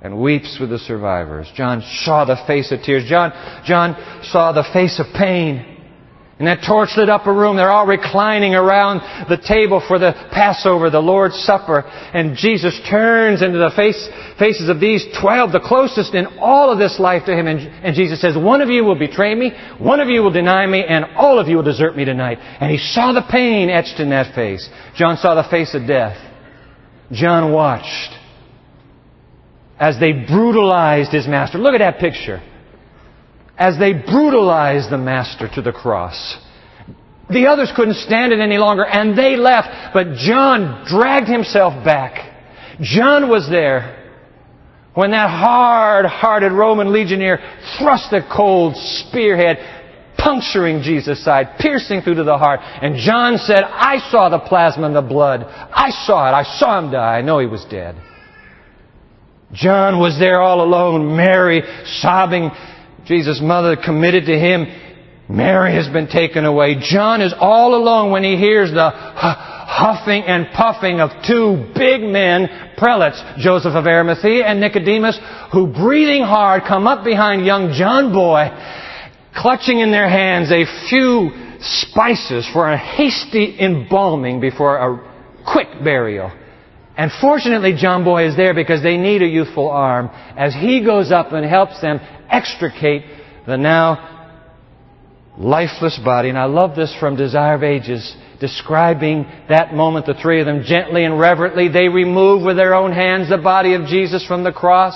and 0.00 0.18
weeps 0.18 0.56
with 0.58 0.70
the 0.70 0.78
survivors. 0.78 1.46
John 1.54 1.82
saw 2.04 2.24
the 2.24 2.42
face 2.46 2.72
of 2.72 2.80
tears. 2.82 3.04
John, 3.06 3.30
John 3.66 4.22
saw 4.24 4.52
the 4.52 4.64
face 4.72 4.98
of 4.98 5.06
pain. 5.14 5.73
In 6.36 6.46
that 6.46 6.66
torch-lit 6.66 7.08
upper 7.08 7.32
room, 7.32 7.56
they're 7.56 7.70
all 7.70 7.86
reclining 7.86 8.56
around 8.56 9.28
the 9.28 9.36
table 9.36 9.80
for 9.86 10.00
the 10.00 10.12
Passover, 10.32 10.90
the 10.90 10.98
Lord's 10.98 11.36
Supper. 11.36 11.82
And 12.12 12.36
Jesus 12.36 12.80
turns 12.90 13.40
into 13.40 13.58
the 13.58 13.70
face, 13.76 14.08
faces 14.36 14.68
of 14.68 14.80
these 14.80 15.06
twelve, 15.20 15.52
the 15.52 15.60
closest 15.60 16.12
in 16.12 16.26
all 16.40 16.72
of 16.72 16.78
this 16.80 16.98
life 16.98 17.22
to 17.26 17.32
Him. 17.32 17.46
And, 17.46 17.60
and 17.60 17.94
Jesus 17.94 18.20
says, 18.20 18.36
one 18.36 18.62
of 18.62 18.68
you 18.68 18.82
will 18.82 18.98
betray 18.98 19.32
me, 19.32 19.52
one 19.78 20.00
of 20.00 20.08
you 20.08 20.22
will 20.22 20.32
deny 20.32 20.66
me, 20.66 20.82
and 20.82 21.04
all 21.14 21.38
of 21.38 21.46
you 21.46 21.54
will 21.54 21.62
desert 21.62 21.96
me 21.96 22.04
tonight. 22.04 22.38
And 22.38 22.68
He 22.68 22.78
saw 22.78 23.12
the 23.12 23.22
pain 23.30 23.70
etched 23.70 24.00
in 24.00 24.10
that 24.10 24.34
face. 24.34 24.68
John 24.96 25.16
saw 25.18 25.36
the 25.36 25.48
face 25.48 25.72
of 25.72 25.86
death. 25.86 26.16
John 27.12 27.52
watched 27.52 28.10
as 29.78 30.00
they 30.00 30.10
brutalized 30.12 31.12
His 31.12 31.28
Master. 31.28 31.58
Look 31.58 31.74
at 31.74 31.78
that 31.78 32.00
picture 32.00 32.42
as 33.56 33.78
they 33.78 33.92
brutalized 33.92 34.90
the 34.90 34.98
Master 34.98 35.48
to 35.54 35.62
the 35.62 35.72
cross. 35.72 36.38
The 37.30 37.46
others 37.46 37.72
couldn't 37.74 37.96
stand 37.96 38.32
it 38.32 38.40
any 38.40 38.58
longer 38.58 38.84
and 38.84 39.16
they 39.16 39.36
left, 39.36 39.94
but 39.94 40.14
John 40.16 40.84
dragged 40.86 41.28
himself 41.28 41.84
back. 41.84 42.32
John 42.80 43.28
was 43.28 43.48
there 43.48 44.00
when 44.94 45.10
that 45.12 45.30
hard-hearted 45.30 46.52
Roman 46.52 46.92
legionnaire 46.92 47.38
thrust 47.78 48.12
a 48.12 48.20
cold 48.34 48.76
spearhead 48.76 49.58
puncturing 50.18 50.82
Jesus' 50.82 51.22
side, 51.24 51.58
piercing 51.58 52.00
through 52.00 52.14
to 52.14 52.24
the 52.24 52.38
heart. 52.38 52.60
And 52.62 52.96
John 52.96 53.36
said, 53.38 53.62
I 53.62 53.98
saw 54.10 54.28
the 54.28 54.38
plasma 54.38 54.86
and 54.86 54.96
the 54.96 55.02
blood. 55.02 55.44
I 55.44 55.90
saw 56.06 56.28
it. 56.28 56.32
I 56.32 56.44
saw 56.58 56.78
him 56.78 56.90
die. 56.90 57.18
I 57.18 57.22
know 57.22 57.40
he 57.40 57.46
was 57.46 57.64
dead. 57.70 57.96
John 59.52 59.98
was 59.98 60.18
there 60.18 60.40
all 60.40 60.62
alone, 60.62 61.16
Mary 61.16 61.62
sobbing 62.00 62.50
Jesus' 63.06 63.40
mother 63.42 63.76
committed 63.76 64.26
to 64.26 64.38
him. 64.38 64.66
Mary 65.28 65.74
has 65.74 65.88
been 65.88 66.06
taken 66.06 66.44
away. 66.44 66.76
John 66.80 67.22
is 67.22 67.34
all 67.38 67.74
alone 67.74 68.10
when 68.10 68.22
he 68.22 68.36
hears 68.36 68.70
the 68.70 68.90
huffing 68.90 70.22
and 70.24 70.48
puffing 70.54 71.00
of 71.00 71.10
two 71.26 71.72
big 71.74 72.02
men, 72.02 72.74
prelates, 72.76 73.22
Joseph 73.38 73.74
of 73.74 73.86
Arimathea 73.86 74.44
and 74.44 74.60
Nicodemus, 74.60 75.18
who 75.52 75.66
breathing 75.66 76.22
hard 76.22 76.64
come 76.64 76.86
up 76.86 77.04
behind 77.04 77.46
young 77.46 77.72
John 77.72 78.12
Boy, 78.12 78.48
clutching 79.34 79.80
in 79.80 79.90
their 79.90 80.08
hands 80.08 80.52
a 80.52 80.64
few 80.88 81.30
spices 81.60 82.48
for 82.52 82.70
a 82.70 82.76
hasty 82.76 83.56
embalming 83.58 84.40
before 84.40 84.76
a 84.76 85.42
quick 85.50 85.68
burial. 85.82 86.30
And 86.96 87.10
fortunately, 87.20 87.74
John 87.76 88.04
Boy 88.04 88.28
is 88.28 88.36
there 88.36 88.54
because 88.54 88.82
they 88.82 88.96
need 88.96 89.22
a 89.22 89.26
youthful 89.26 89.68
arm 89.68 90.10
as 90.36 90.54
he 90.54 90.84
goes 90.84 91.10
up 91.10 91.32
and 91.32 91.44
helps 91.44 91.80
them 91.80 91.98
extricate 92.30 93.02
the 93.46 93.56
now 93.56 94.14
lifeless 95.38 95.98
body. 96.04 96.28
And 96.28 96.38
I 96.38 96.44
love 96.44 96.76
this 96.76 96.94
from 96.98 97.16
Desire 97.16 97.54
of 97.54 97.62
Ages, 97.62 98.16
describing 98.40 99.26
that 99.48 99.74
moment, 99.74 100.06
the 100.06 100.14
three 100.14 100.40
of 100.40 100.46
them 100.46 100.62
gently 100.64 101.04
and 101.04 101.18
reverently, 101.18 101.68
they 101.68 101.88
remove 101.88 102.42
with 102.42 102.56
their 102.56 102.74
own 102.74 102.92
hands 102.92 103.28
the 103.28 103.38
body 103.38 103.74
of 103.74 103.86
Jesus 103.86 104.26
from 104.26 104.44
the 104.44 104.52
cross. 104.52 104.94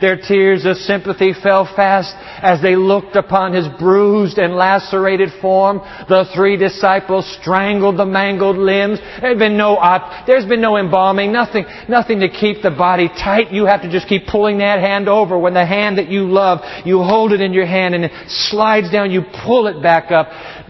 Their 0.00 0.16
tears 0.16 0.64
of 0.64 0.76
sympathy 0.76 1.32
fell 1.32 1.64
fast 1.64 2.14
as 2.42 2.62
they 2.62 2.76
looked 2.76 3.16
upon 3.16 3.52
his 3.52 3.68
bruised 3.78 4.38
and 4.38 4.54
lacerated 4.54 5.30
form. 5.40 5.78
The 6.08 6.28
three 6.34 6.56
disciples 6.56 7.26
strangled 7.40 7.98
the 7.98 8.06
mangled 8.06 8.56
limbs. 8.56 8.98
There 9.20 9.30
had 9.30 9.38
been 9.38 9.56
no 9.56 9.76
op- 9.76 10.26
there's 10.26 10.46
been 10.46 10.60
no 10.60 10.76
embalming, 10.76 11.32
nothing, 11.32 11.66
nothing 11.88 12.20
to 12.20 12.28
keep 12.28 12.62
the 12.62 12.70
body 12.70 13.08
tight. 13.08 13.52
You 13.52 13.66
have 13.66 13.82
to 13.82 13.90
just 13.90 14.08
keep 14.08 14.26
pulling 14.26 14.58
that 14.58 14.80
hand 14.80 15.08
over. 15.08 15.38
When 15.38 15.54
the 15.54 15.66
hand 15.66 15.98
that 15.98 16.08
you 16.08 16.30
love, 16.30 16.60
you 16.86 17.02
hold 17.02 17.32
it 17.32 17.40
in 17.40 17.52
your 17.52 17.66
hand 17.66 17.94
and 17.94 18.04
it 18.04 18.12
slides 18.28 18.90
down, 18.90 19.10
you 19.10 19.22
pull 19.44 19.66
it 19.66 19.82
back 19.82 20.10
up. 20.10 20.28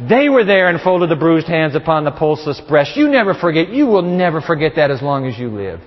They 0.09 0.29
were 0.29 0.45
there 0.45 0.69
and 0.69 0.81
folded 0.81 1.11
the 1.11 1.16
bruised 1.16 1.47
hands 1.47 1.75
upon 1.75 2.05
the 2.05 2.11
pulseless 2.11 2.61
breast. 2.61 2.97
You 2.97 3.09
never 3.09 3.35
forget. 3.35 3.69
You 3.69 3.87
will 3.87 4.03
never 4.03 4.40
forget 4.40 4.73
that 4.77 4.90
as 4.90 5.03
long 5.03 5.27
as 5.27 5.38
you 5.38 5.49
live. 5.49 5.81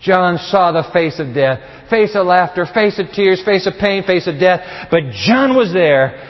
John 0.00 0.38
saw 0.38 0.70
the 0.70 0.88
face 0.92 1.18
of 1.18 1.34
death, 1.34 1.90
face 1.90 2.14
of 2.14 2.26
laughter, 2.26 2.66
face 2.72 2.98
of 2.98 3.06
tears, 3.12 3.42
face 3.44 3.66
of 3.66 3.74
pain, 3.80 4.04
face 4.04 4.26
of 4.26 4.38
death. 4.38 4.88
But 4.90 5.10
John 5.10 5.56
was 5.56 5.72
there 5.72 6.24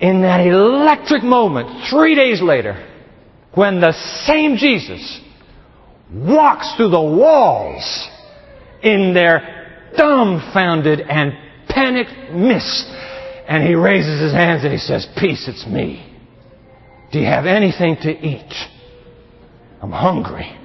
in 0.00 0.22
that 0.22 0.44
electric 0.44 1.22
moment, 1.22 1.88
three 1.88 2.16
days 2.16 2.42
later, 2.42 2.88
when 3.54 3.80
the 3.80 3.92
same 4.26 4.56
Jesus 4.56 5.20
walks 6.12 6.74
through 6.76 6.90
the 6.90 7.00
walls 7.00 8.08
in 8.82 9.14
their 9.14 9.92
dumbfounded 9.96 11.00
and 11.00 11.32
panicked 11.68 12.32
midst. 12.32 12.84
And 13.46 13.62
he 13.62 13.74
raises 13.74 14.20
his 14.20 14.32
hands 14.32 14.64
and 14.64 14.72
he 14.72 14.78
says, 14.78 15.06
Peace, 15.18 15.46
it's 15.46 15.66
me. 15.66 16.08
Do 17.12 17.20
you 17.20 17.26
have 17.26 17.46
anything 17.46 17.96
to 18.02 18.10
eat? 18.10 18.52
I'm 19.80 19.92
hungry 19.92 20.58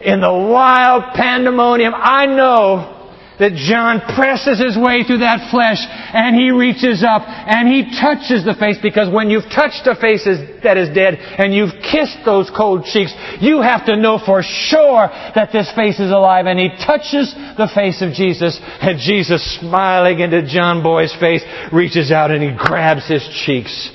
in 0.00 0.20
the 0.20 0.32
wild 0.32 1.14
pandemonium, 1.14 1.92
I 1.94 2.26
know 2.26 2.94
that 3.38 3.54
John 3.54 3.98
presses 4.14 4.62
his 4.62 4.78
way 4.78 5.02
through 5.02 5.26
that 5.26 5.50
flesh 5.50 5.82
and 5.82 6.36
he 6.36 6.50
reaches 6.50 7.02
up 7.02 7.22
and 7.26 7.66
he 7.66 7.90
touches 7.98 8.44
the 8.44 8.54
face 8.54 8.78
because 8.80 9.10
when 9.10 9.28
you've 9.28 9.50
touched 9.50 9.86
a 9.90 9.98
face 9.98 10.22
that 10.62 10.78
is 10.78 10.94
dead 10.94 11.18
and 11.18 11.52
you've 11.52 11.74
kissed 11.82 12.18
those 12.24 12.50
cold 12.54 12.84
cheeks, 12.84 13.12
you 13.40 13.60
have 13.60 13.86
to 13.86 13.96
know 13.96 14.22
for 14.22 14.42
sure 14.42 15.10
that 15.34 15.50
this 15.50 15.70
face 15.74 15.98
is 15.98 16.10
alive 16.10 16.46
and 16.46 16.58
he 16.58 16.70
touches 16.86 17.34
the 17.58 17.70
face 17.74 18.02
of 18.02 18.14
Jesus 18.14 18.58
and 18.62 18.98
Jesus 19.00 19.42
smiling 19.58 20.20
into 20.20 20.46
John 20.46 20.82
Boy's 20.82 21.14
face 21.18 21.42
reaches 21.72 22.12
out 22.12 22.30
and 22.30 22.42
he 22.42 22.54
grabs 22.54 23.08
his 23.08 23.26
cheeks. 23.44 23.90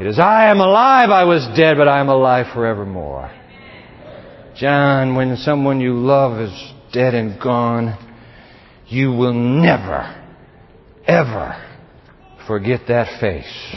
It 0.00 0.06
is, 0.06 0.18
I 0.18 0.48
am 0.48 0.60
alive, 0.60 1.10
I 1.10 1.24
was 1.24 1.44
dead, 1.56 1.76
but 1.76 1.88
I 1.88 2.00
am 2.00 2.08
alive 2.08 2.46
forevermore. 2.54 3.37
John, 4.58 5.14
when 5.14 5.36
someone 5.36 5.80
you 5.80 5.94
love 5.94 6.40
is 6.40 6.72
dead 6.92 7.14
and 7.14 7.40
gone, 7.40 7.96
you 8.88 9.12
will 9.12 9.32
never, 9.32 10.02
ever 11.06 11.64
forget 12.44 12.80
that 12.88 13.20
face. 13.20 13.76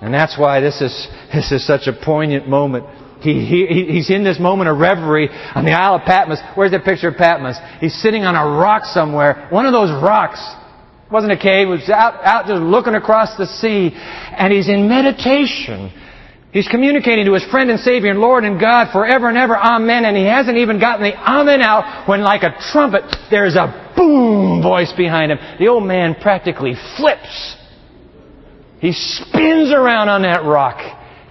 And 0.00 0.14
that's 0.14 0.38
why 0.38 0.60
this 0.60 0.80
is, 0.80 1.08
this 1.30 1.52
is 1.52 1.66
such 1.66 1.88
a 1.88 1.92
poignant 1.92 2.48
moment. 2.48 2.86
He, 3.20 3.44
he, 3.44 3.92
he's 3.92 4.08
in 4.08 4.24
this 4.24 4.40
moment 4.40 4.70
of 4.70 4.78
reverie 4.78 5.28
on 5.28 5.66
the 5.66 5.72
Isle 5.72 5.96
of 5.96 6.02
Patmos. 6.06 6.38
Where's 6.54 6.70
that 6.70 6.84
picture 6.84 7.08
of 7.08 7.16
Patmos? 7.16 7.56
He's 7.80 8.00
sitting 8.00 8.24
on 8.24 8.34
a 8.34 8.58
rock 8.58 8.84
somewhere. 8.86 9.48
One 9.50 9.66
of 9.66 9.72
those 9.72 9.90
rocks. 9.90 10.40
It 11.04 11.12
wasn't 11.12 11.32
a 11.32 11.36
cave. 11.36 11.68
It 11.68 11.70
was 11.70 11.90
out, 11.90 12.14
out 12.24 12.46
just 12.46 12.62
looking 12.62 12.94
across 12.94 13.36
the 13.36 13.44
sea. 13.44 13.90
And 13.94 14.54
he's 14.54 14.70
in 14.70 14.88
meditation. 14.88 15.92
He's 16.52 16.66
communicating 16.66 17.26
to 17.26 17.34
his 17.34 17.44
friend 17.44 17.70
and 17.70 17.78
Savior 17.78 18.10
and 18.10 18.18
Lord 18.18 18.44
and 18.44 18.58
God 18.58 18.92
forever 18.92 19.28
and 19.28 19.38
ever, 19.38 19.56
Amen. 19.56 20.04
And 20.04 20.16
he 20.16 20.24
hasn't 20.24 20.56
even 20.58 20.80
gotten 20.80 21.04
the 21.04 21.14
Amen 21.14 21.62
out 21.62 22.08
when 22.08 22.22
like 22.22 22.42
a 22.42 22.56
trumpet, 22.72 23.04
there's 23.30 23.54
a 23.54 23.92
boom 23.96 24.60
voice 24.60 24.92
behind 24.96 25.30
him. 25.30 25.38
The 25.60 25.68
old 25.68 25.84
man 25.84 26.16
practically 26.20 26.74
flips. 26.96 27.56
He 28.80 28.92
spins 28.92 29.72
around 29.72 30.08
on 30.08 30.22
that 30.22 30.44
rock 30.44 30.78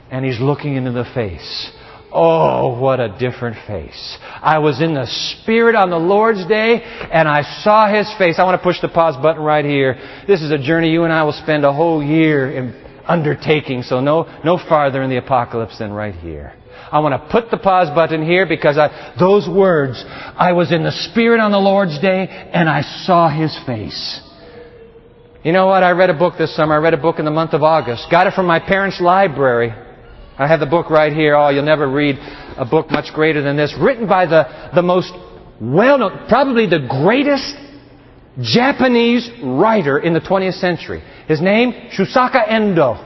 and 0.10 0.24
he's 0.24 0.40
looking 0.40 0.76
into 0.76 0.92
the 0.92 1.06
face. 1.14 1.72
Oh, 2.12 2.80
what 2.80 3.00
a 3.00 3.16
different 3.20 3.58
face. 3.68 4.18
I 4.42 4.58
was 4.60 4.82
in 4.82 4.96
the 4.96 5.06
Spirit 5.06 5.76
on 5.76 5.92
the 5.92 6.00
Lord's 6.00 6.46
day 6.48 6.82
and 6.82 7.28
I 7.28 7.44
saw 7.64 7.88
His 7.88 8.12
face. 8.18 8.40
I 8.40 8.46
want 8.46 8.60
to 8.60 8.64
push 8.64 8.82
the 8.82 8.90
pause 8.90 9.16
button 9.22 9.44
right 9.44 9.64
here. 9.64 10.24
This 10.28 10.42
is 10.42 10.52
a 10.52 10.58
journey 10.58 10.90
you 10.90 11.04
and 11.04 11.14
I 11.14 11.24
will 11.24 11.34
spend 11.34 11.66
a 11.66 11.74
whole 11.74 12.02
year 12.02 12.52
in 12.52 12.89
undertaking, 13.10 13.82
so 13.82 14.00
no, 14.00 14.24
no 14.46 14.58
farther 14.58 15.02
in 15.02 15.10
the 15.10 15.18
apocalypse 15.18 15.80
than 15.80 15.92
right 15.92 16.16
here. 16.16 16.54
I 16.92 17.00
want 17.00 17.22
to 17.22 17.30
put 17.30 17.52
the 17.52 17.58
pause 17.58 17.90
button 17.94 18.26
here 18.26 18.48
because 18.48 18.78
I, 18.78 19.16
those 19.20 19.48
words, 19.48 20.04
I 20.08 20.54
was 20.54 20.72
in 20.72 20.84
the 20.84 20.92
Spirit 20.92 21.40
on 21.40 21.52
the 21.52 21.60
Lord's 21.60 22.00
day 22.00 22.28
and 22.28 22.70
I 22.70 22.82
saw 23.06 23.30
His 23.30 23.58
face. 23.66 24.22
You 25.44 25.52
know 25.52 25.68
what? 25.68 25.84
I 25.84 25.92
read 25.92 26.10
a 26.10 26.18
book 26.18 26.36
this 26.38 26.56
summer. 26.56 26.76
I 26.76 26.78
read 26.78 26.94
a 26.94 26.98
book 26.98 27.20
in 27.20 27.26
the 27.26 27.32
month 27.32 27.54
of 27.54 27.64
August. 27.64 28.08
Got 28.12 28.28
it 28.28 28.34
from 28.34 28.46
my 28.46 28.60
parents' 28.60 29.00
library. 29.00 29.72
I 30.38 30.48
have 30.48 30.60
the 30.60 30.66
book 30.66 30.90
right 30.90 31.14
here. 31.14 31.36
Oh, 31.36 31.50
you'll 31.50 31.64
never 31.64 31.90
read 31.90 32.18
a 32.58 32.66
book 32.66 32.90
much 32.90 33.14
greater 33.14 33.42
than 33.42 33.56
this. 33.56 33.74
Written 33.80 34.08
by 34.08 34.26
the, 34.26 34.72
the 34.74 34.82
most 34.82 35.12
well 35.62 35.98
known, 35.98 36.28
probably 36.28 36.66
the 36.66 36.88
greatest 37.04 37.56
Japanese 38.42 39.30
writer 39.44 40.00
in 40.00 40.14
the 40.14 40.22
20th 40.22 40.60
century. 40.60 41.04
His 41.28 41.42
name, 41.42 41.72
Shusaku 41.98 42.48
Endo. 42.48 43.06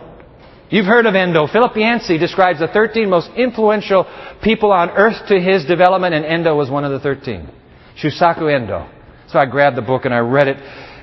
You've 0.70 0.86
heard 0.86 1.06
of 1.06 1.16
Endo. 1.16 1.48
Philip 1.48 1.76
Yancey 1.76 2.18
describes 2.18 2.60
the 2.60 2.68
13 2.68 3.10
most 3.10 3.30
influential 3.36 4.06
people 4.44 4.72
on 4.72 4.90
earth 4.90 5.28
to 5.28 5.40
his 5.40 5.66
development, 5.66 6.16
and 6.16 6.26
Endo 6.26 6.56
was 6.56 6.70
one 6.70 6.84
of 6.84 6.92
the 6.92 7.00
13. 7.00 7.50
Shusaku 8.02 8.54
Endo. 8.54 8.90
So 9.28 9.40
I 9.40 9.46
grabbed 9.46 9.78
the 9.78 9.82
book 9.82 10.06
and 10.06 10.14
I 10.14 10.20
read 10.20 10.48
it, 10.48 10.58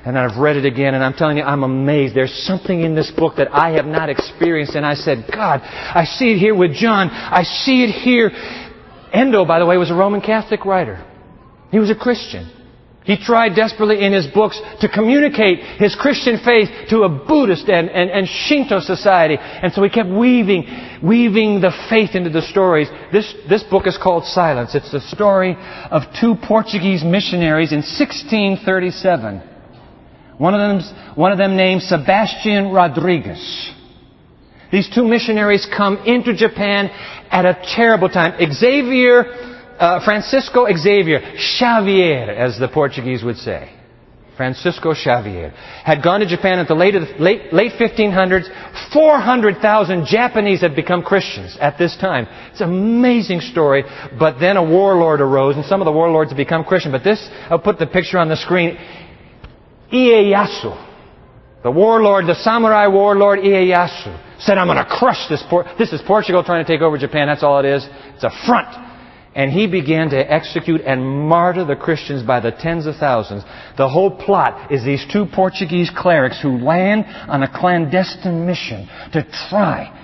and 0.05 0.17
I've 0.17 0.37
read 0.37 0.55
it 0.55 0.65
again, 0.65 0.93
and 0.93 1.03
I'm 1.03 1.13
telling 1.13 1.37
you, 1.37 1.43
I'm 1.43 1.63
amazed. 1.63 2.15
There's 2.15 2.33
something 2.45 2.81
in 2.81 2.95
this 2.95 3.11
book 3.11 3.35
that 3.37 3.53
I 3.53 3.71
have 3.71 3.85
not 3.85 4.09
experienced, 4.09 4.75
and 4.75 4.85
I 4.85 4.95
said, 4.95 5.25
God, 5.31 5.61
I 5.61 6.05
see 6.05 6.33
it 6.33 6.37
here 6.37 6.55
with 6.55 6.73
John. 6.73 7.09
I 7.09 7.43
see 7.43 7.83
it 7.83 7.91
here. 7.91 8.31
Endo, 9.13 9.45
by 9.45 9.59
the 9.59 9.65
way, 9.65 9.77
was 9.77 9.91
a 9.91 9.95
Roman 9.95 10.21
Catholic 10.21 10.65
writer. 10.65 11.05
He 11.71 11.79
was 11.79 11.89
a 11.89 11.95
Christian. 11.95 12.49
He 13.11 13.17
tried 13.17 13.55
desperately 13.55 14.05
in 14.05 14.13
his 14.13 14.25
books 14.27 14.57
to 14.79 14.87
communicate 14.87 15.59
his 15.59 15.93
Christian 15.95 16.39
faith 16.45 16.69
to 16.91 17.01
a 17.03 17.09
Buddhist 17.09 17.67
and, 17.67 17.89
and, 17.89 18.09
and, 18.09 18.25
Shinto 18.25 18.79
society. 18.79 19.37
And 19.37 19.73
so 19.73 19.83
he 19.83 19.89
kept 19.89 20.07
weaving, 20.07 20.63
weaving 21.03 21.59
the 21.59 21.73
faith 21.89 22.11
into 22.15 22.29
the 22.29 22.41
stories. 22.41 22.87
This, 23.11 23.35
this 23.49 23.63
book 23.63 23.85
is 23.85 23.97
called 24.01 24.23
Silence. 24.23 24.75
It's 24.75 24.93
the 24.93 25.01
story 25.01 25.57
of 25.91 26.03
two 26.21 26.35
Portuguese 26.35 27.03
missionaries 27.03 27.73
in 27.73 27.79
1637. 27.79 29.41
One 30.37 30.53
of, 30.53 30.61
them, 30.61 31.15
one 31.15 31.33
of 31.33 31.37
them 31.37 31.57
named 31.57 31.81
Sebastian 31.81 32.71
Rodrigues. 32.71 33.73
These 34.71 34.89
two 34.95 35.03
missionaries 35.03 35.67
come 35.75 35.97
into 36.05 36.33
Japan 36.33 36.89
at 37.29 37.43
a 37.43 37.61
terrible 37.75 38.07
time. 38.07 38.39
Xavier 38.53 39.50
uh, 39.81 40.05
Francisco 40.05 40.67
Xavier 40.71 41.19
Xavier, 41.57 42.31
as 42.31 42.59
the 42.59 42.67
Portuguese 42.67 43.23
would 43.23 43.37
say. 43.37 43.73
Francisco 44.37 44.93
Xavier 44.93 45.49
had 45.83 46.01
gone 46.01 46.21
to 46.21 46.25
Japan 46.25 46.59
at 46.59 46.67
the 46.67 46.73
late, 46.73 46.95
late, 47.19 47.53
late 47.53 47.73
1500s. 47.73 48.91
400,000 48.93 50.05
Japanese 50.05 50.61
had 50.61 50.75
become 50.75 51.03
Christians 51.03 51.57
at 51.59 51.77
this 51.77 51.95
time. 51.97 52.27
It's 52.51 52.61
an 52.61 52.69
amazing 52.69 53.41
story. 53.41 53.83
But 54.17 54.39
then 54.39 54.57
a 54.57 54.63
warlord 54.63 55.21
arose, 55.21 55.57
and 55.57 55.65
some 55.65 55.81
of 55.81 55.85
the 55.85 55.91
warlords 55.91 56.31
had 56.31 56.37
become 56.37 56.63
Christian. 56.63 56.91
But 56.91 57.03
this, 57.03 57.27
I'll 57.49 57.59
put 57.59 57.77
the 57.77 57.87
picture 57.87 58.17
on 58.17 58.29
the 58.29 58.37
screen. 58.37 58.77
Ieyasu, 59.91 60.87
the 61.63 61.71
warlord, 61.71 62.25
the 62.25 62.35
samurai 62.35 62.87
warlord 62.87 63.39
Ieyasu, 63.39 64.39
said, 64.39 64.57
I'm 64.57 64.67
going 64.67 64.77
to 64.77 64.85
crush 64.85 65.27
this. 65.29 65.43
Por-. 65.49 65.65
This 65.77 65.91
is 65.91 66.01
Portugal 66.07 66.43
trying 66.43 66.65
to 66.65 66.71
take 66.71 66.81
over 66.81 66.97
Japan. 66.97 67.27
That's 67.27 67.43
all 67.43 67.59
it 67.59 67.65
is. 67.65 67.87
It's 68.15 68.23
a 68.23 68.31
front. 68.47 68.90
And 69.33 69.51
he 69.51 69.67
began 69.67 70.09
to 70.09 70.17
execute 70.17 70.81
and 70.81 71.05
martyr 71.29 71.63
the 71.63 71.75
Christians 71.75 72.21
by 72.21 72.41
the 72.41 72.51
tens 72.51 72.85
of 72.85 72.95
thousands. 72.97 73.43
The 73.77 73.87
whole 73.87 74.11
plot 74.11 74.71
is 74.71 74.83
these 74.83 75.05
two 75.11 75.25
Portuguese 75.25 75.89
clerics 75.95 76.41
who 76.41 76.57
land 76.57 77.05
on 77.07 77.41
a 77.41 77.59
clandestine 77.59 78.45
mission 78.45 78.89
to 79.13 79.25
try 79.49 79.97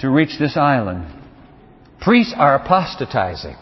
to 0.00 0.10
reach 0.10 0.36
this 0.40 0.56
island. 0.56 1.06
Priests 2.00 2.34
are 2.36 2.56
apostatizing. 2.56 3.56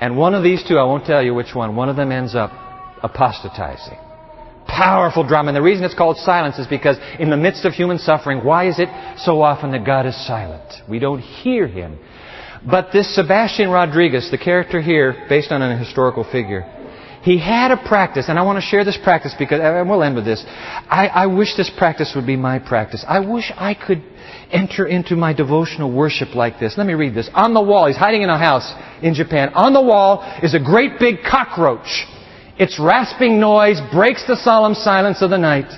And 0.00 0.16
one 0.16 0.34
of 0.34 0.44
these 0.44 0.64
two, 0.66 0.78
I 0.78 0.84
won't 0.84 1.04
tell 1.04 1.22
you 1.22 1.34
which 1.34 1.54
one, 1.54 1.74
one 1.74 1.88
of 1.88 1.96
them 1.96 2.12
ends 2.12 2.36
up 2.36 2.52
apostatizing. 3.02 3.98
Powerful 4.68 5.26
drama. 5.26 5.48
And 5.48 5.56
the 5.56 5.62
reason 5.62 5.84
it's 5.84 5.94
called 5.94 6.18
silence 6.18 6.58
is 6.58 6.68
because 6.68 6.98
in 7.18 7.30
the 7.30 7.36
midst 7.36 7.64
of 7.64 7.72
human 7.72 7.98
suffering, 7.98 8.44
why 8.44 8.68
is 8.68 8.78
it 8.78 8.88
so 9.18 9.42
often 9.42 9.72
that 9.72 9.84
God 9.84 10.06
is 10.06 10.26
silent? 10.26 10.62
We 10.88 11.00
don't 11.00 11.20
hear 11.20 11.66
Him. 11.66 11.98
But 12.68 12.92
this 12.92 13.14
Sebastian 13.14 13.70
Rodrigues, 13.70 14.30
the 14.30 14.38
character 14.38 14.80
here, 14.80 15.26
based 15.28 15.50
on 15.50 15.62
a 15.62 15.76
historical 15.76 16.24
figure, 16.24 16.62
he 17.22 17.38
had 17.38 17.70
a 17.70 17.76
practice, 17.76 18.28
and 18.28 18.38
I 18.38 18.42
want 18.42 18.56
to 18.56 18.68
share 18.68 18.84
this 18.84 18.98
practice 19.02 19.34
because, 19.38 19.60
and 19.62 19.88
we'll 19.88 20.02
end 20.02 20.16
with 20.16 20.24
this. 20.24 20.44
I, 20.46 21.06
I 21.06 21.26
wish 21.26 21.56
this 21.56 21.70
practice 21.70 22.12
would 22.16 22.26
be 22.26 22.36
my 22.36 22.58
practice. 22.58 23.04
I 23.06 23.20
wish 23.20 23.52
I 23.56 23.74
could 23.74 24.02
enter 24.50 24.86
into 24.86 25.14
my 25.14 25.32
devotional 25.32 25.92
worship 25.92 26.34
like 26.34 26.58
this. 26.58 26.74
Let 26.76 26.86
me 26.86 26.94
read 26.94 27.14
this. 27.14 27.30
On 27.32 27.54
the 27.54 27.62
wall, 27.62 27.86
he's 27.86 27.96
hiding 27.96 28.22
in 28.22 28.28
a 28.28 28.38
house 28.38 28.72
in 29.02 29.14
Japan. 29.14 29.50
On 29.54 29.72
the 29.72 29.80
wall 29.80 30.22
is 30.42 30.54
a 30.54 30.58
great 30.58 30.98
big 30.98 31.22
cockroach. 31.28 32.06
Its 32.58 32.78
rasping 32.78 33.38
noise 33.38 33.80
breaks 33.92 34.26
the 34.26 34.36
solemn 34.36 34.74
silence 34.74 35.22
of 35.22 35.30
the 35.30 35.38
night. 35.38 35.70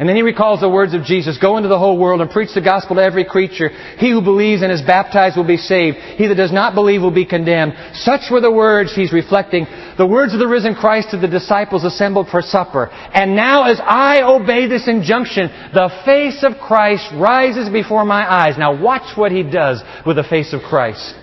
And 0.00 0.08
then 0.08 0.16
he 0.16 0.22
recalls 0.22 0.60
the 0.60 0.68
words 0.68 0.94
of 0.94 1.04
Jesus, 1.04 1.36
Go 1.36 1.58
into 1.58 1.68
the 1.68 1.78
whole 1.78 1.98
world 1.98 2.22
and 2.22 2.30
preach 2.30 2.54
the 2.54 2.62
gospel 2.62 2.96
to 2.96 3.02
every 3.02 3.22
creature. 3.22 3.68
He 3.98 4.10
who 4.10 4.22
believes 4.22 4.62
and 4.62 4.72
is 4.72 4.80
baptized 4.80 5.36
will 5.36 5.46
be 5.46 5.58
saved. 5.58 5.98
He 5.98 6.26
that 6.26 6.36
does 6.36 6.54
not 6.54 6.74
believe 6.74 7.02
will 7.02 7.10
be 7.10 7.26
condemned. 7.26 7.74
Such 7.92 8.30
were 8.30 8.40
the 8.40 8.50
words 8.50 8.94
he's 8.94 9.12
reflecting. 9.12 9.66
The 9.98 10.06
words 10.06 10.32
of 10.32 10.40
the 10.40 10.48
risen 10.48 10.74
Christ 10.74 11.10
to 11.10 11.18
the 11.18 11.28
disciples 11.28 11.84
assembled 11.84 12.28
for 12.30 12.40
supper. 12.40 12.88
And 12.90 13.36
now 13.36 13.64
as 13.64 13.78
I 13.78 14.22
obey 14.22 14.68
this 14.68 14.88
injunction, 14.88 15.48
the 15.74 15.90
face 16.06 16.42
of 16.44 16.58
Christ 16.66 17.06
rises 17.16 17.68
before 17.68 18.06
my 18.06 18.24
eyes. 18.24 18.56
Now 18.56 18.82
watch 18.82 19.18
what 19.18 19.32
he 19.32 19.42
does 19.42 19.82
with 20.06 20.16
the 20.16 20.24
face 20.24 20.54
of 20.54 20.62
Christ. 20.62 21.14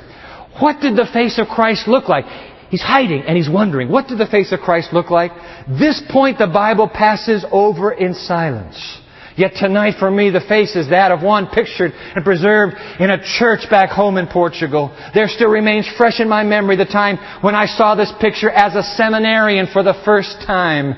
What 0.60 0.82
did 0.82 0.96
the 0.96 1.10
face 1.12 1.40
of 1.40 1.48
Christ 1.48 1.88
look 1.88 2.08
like? 2.08 2.26
He's 2.70 2.82
hiding 2.82 3.24
and 3.24 3.38
he's 3.38 3.50
wondering, 3.50 3.90
what 3.90 4.08
did 4.08 4.18
the 4.18 4.28
face 4.28 4.52
of 4.52 4.60
Christ 4.60 4.92
look 4.92 5.10
like? 5.10 5.32
This 5.68 6.02
point 6.10 6.38
the 6.38 6.48
Bible 6.48 6.90
passes 6.90 7.46
over 7.52 7.92
in 7.92 8.14
silence. 8.14 9.00
Yet 9.38 9.54
tonight 9.56 9.96
for 10.00 10.10
me 10.10 10.32
the 10.32 10.42
face 10.42 10.76
is 10.76 10.90
that 10.90 11.12
of 11.12 11.22
one 11.22 11.48
pictured 11.48 11.94
and 11.94 12.26
preserved 12.26 12.76
in 13.00 13.12
a 13.12 13.24
church 13.24 13.70
back 13.70 13.90
home 13.90 14.18
in 14.18 14.28
Portugal. 14.28 14.92
There 15.14 15.28
still 15.28 15.50
remains 15.50 15.88
fresh 15.96 16.20
in 16.20 16.28
my 16.28 16.44
memory 16.44 16.76
the 16.76 16.86
time 16.86 17.18
when 17.42 17.54
I 17.54 17.68
saw 17.68 17.94
this 17.96 18.12
picture 18.20 18.50
as 18.50 18.76
a 18.76 18.82
seminarian 18.82 19.68
for 19.72 19.84
the 19.84 19.94
first 20.04 20.38
time. 20.46 20.96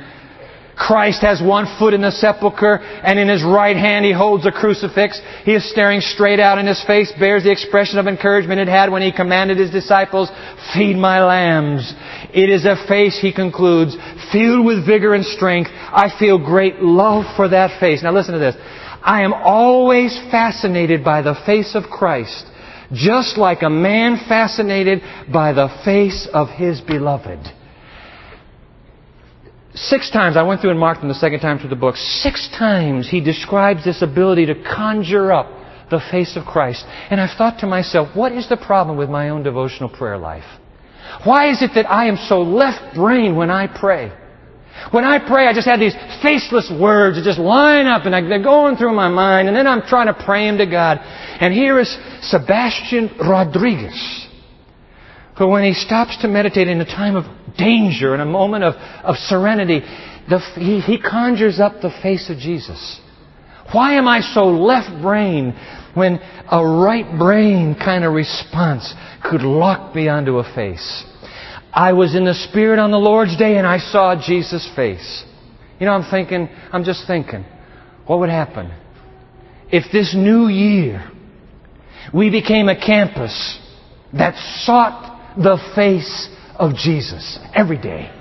Christ 0.79 1.21
has 1.23 1.41
one 1.41 1.67
foot 1.77 1.93
in 1.93 2.01
the 2.01 2.09
sepulchre, 2.09 2.79
and 2.79 3.19
in 3.19 3.27
his 3.27 3.43
right 3.43 3.75
hand 3.75 4.05
he 4.05 4.13
holds 4.13 4.45
a 4.45 4.51
crucifix. 4.51 5.19
He 5.43 5.53
is 5.53 5.69
staring 5.69 5.99
straight 5.99 6.39
out, 6.39 6.57
and 6.57 6.65
his 6.65 6.81
face 6.85 7.11
bears 7.19 7.43
the 7.43 7.51
expression 7.51 7.99
of 7.99 8.07
encouragement 8.07 8.61
it 8.61 8.69
had 8.69 8.89
when 8.89 9.01
he 9.01 9.11
commanded 9.11 9.57
his 9.57 9.71
disciples, 9.71 10.31
Feed 10.73 10.95
my 10.95 11.21
lambs. 11.21 11.93
It 12.33 12.49
is 12.49 12.63
a 12.63 12.77
face, 12.87 13.19
he 13.19 13.33
concludes, 13.33 13.97
filled 14.31 14.65
with 14.65 14.85
vigor 14.85 15.13
and 15.13 15.25
strength. 15.25 15.69
I 15.73 16.09
feel 16.17 16.37
great 16.39 16.81
love 16.81 17.25
for 17.35 17.49
that 17.49 17.77
face. 17.81 18.01
Now 18.01 18.13
listen 18.13 18.33
to 18.33 18.39
this. 18.39 18.55
I 19.01 19.23
am 19.23 19.33
always 19.33 20.17
fascinated 20.31 21.03
by 21.03 21.21
the 21.21 21.35
face 21.45 21.75
of 21.75 21.83
Christ, 21.83 22.45
just 22.93 23.37
like 23.37 23.63
a 23.63 23.69
man 23.69 24.17
fascinated 24.29 25.01
by 25.31 25.51
the 25.51 25.67
face 25.83 26.25
of 26.33 26.47
his 26.47 26.79
beloved. 26.79 27.58
Six 29.75 30.09
times, 30.09 30.35
I 30.35 30.43
went 30.43 30.61
through 30.61 30.71
and 30.71 30.79
marked 30.79 31.01
them 31.01 31.09
the 31.09 31.15
second 31.15 31.41
time 31.41 31.59
through 31.59 31.69
the 31.69 31.75
book. 31.75 31.95
Six 31.95 32.49
times 32.57 33.09
he 33.09 33.21
describes 33.21 33.83
this 33.85 34.01
ability 34.01 34.47
to 34.47 34.55
conjure 34.55 35.31
up 35.31 35.47
the 35.91 35.99
face 36.11 36.35
of 36.35 36.45
Christ. 36.45 36.85
And 37.09 37.21
I've 37.21 37.37
thought 37.37 37.59
to 37.59 37.67
myself, 37.67 38.15
what 38.15 38.31
is 38.31 38.49
the 38.49 38.57
problem 38.57 38.97
with 38.97 39.09
my 39.09 39.29
own 39.29 39.43
devotional 39.43 39.89
prayer 39.89 40.17
life? 40.17 40.45
Why 41.23 41.51
is 41.51 41.61
it 41.61 41.71
that 41.75 41.89
I 41.89 42.07
am 42.07 42.17
so 42.17 42.41
left 42.41 42.95
brain 42.95 43.35
when 43.35 43.49
I 43.49 43.67
pray? 43.67 44.11
When 44.91 45.03
I 45.03 45.19
pray, 45.19 45.47
I 45.47 45.53
just 45.53 45.67
have 45.67 45.79
these 45.79 45.95
faceless 46.23 46.71
words 46.79 47.17
that 47.17 47.23
just 47.23 47.39
line 47.39 47.85
up 47.85 48.05
and 48.05 48.13
they're 48.13 48.43
going 48.43 48.77
through 48.77 48.93
my 48.93 49.09
mind 49.09 49.47
and 49.47 49.57
then 49.57 49.67
I'm 49.67 49.81
trying 49.81 50.07
to 50.07 50.13
pray 50.13 50.45
them 50.47 50.57
to 50.57 50.65
God. 50.65 50.99
And 51.01 51.53
here 51.53 51.79
is 51.79 51.89
Sebastian 52.21 53.11
Rodrigues, 53.19 54.27
who, 55.37 55.47
when 55.47 55.63
he 55.63 55.73
stops 55.73 56.17
to 56.21 56.27
meditate 56.27 56.67
in 56.67 56.79
a 56.79 56.85
time 56.85 57.15
of 57.15 57.25
danger, 57.59 58.15
in 58.15 58.21
a 58.21 58.25
moment 58.25 58.63
of, 58.63 58.75
of 59.03 59.15
serenity, 59.17 59.81
the, 60.29 60.39
he, 60.55 60.79
he 60.79 61.01
conjures 61.01 61.59
up 61.59 61.81
the 61.81 61.91
face 62.01 62.29
of 62.29 62.37
Jesus. 62.37 62.99
Why 63.73 63.95
am 63.95 64.07
I 64.07 64.21
so 64.21 64.45
left 64.45 65.01
brain 65.01 65.53
when 65.93 66.19
a 66.51 66.65
right 66.65 67.19
brain 67.19 67.75
kind 67.75 68.03
of 68.03 68.13
response 68.13 68.93
could 69.23 69.41
lock 69.41 69.93
me 69.93 70.07
onto 70.07 70.37
a 70.37 70.55
face? 70.55 71.03
I 71.71 71.93
was 71.93 72.15
in 72.15 72.25
the 72.25 72.33
Spirit 72.33 72.79
on 72.79 72.89
the 72.89 72.97
Lord's 72.97 73.37
day 73.37 73.57
and 73.57 73.67
I 73.67 73.77
saw 73.77 74.15
Jesus' 74.19 74.67
face. 74.75 75.23
You 75.79 75.85
know, 75.85 75.93
I'm 75.93 76.09
thinking, 76.09 76.49
I'm 76.71 76.83
just 76.83 77.05
thinking, 77.05 77.45
what 78.07 78.19
would 78.19 78.29
happen 78.29 78.71
if 79.71 79.91
this 79.91 80.15
new 80.15 80.47
year 80.47 81.11
we 82.13 82.29
became 82.29 82.69
a 82.69 82.75
campus 82.75 83.59
that 84.13 84.35
sought 84.63 85.37
the 85.37 85.57
face 85.75 86.29
of 86.59 86.75
Jesus 86.75 87.39
every 87.55 87.77
day. 87.77 88.11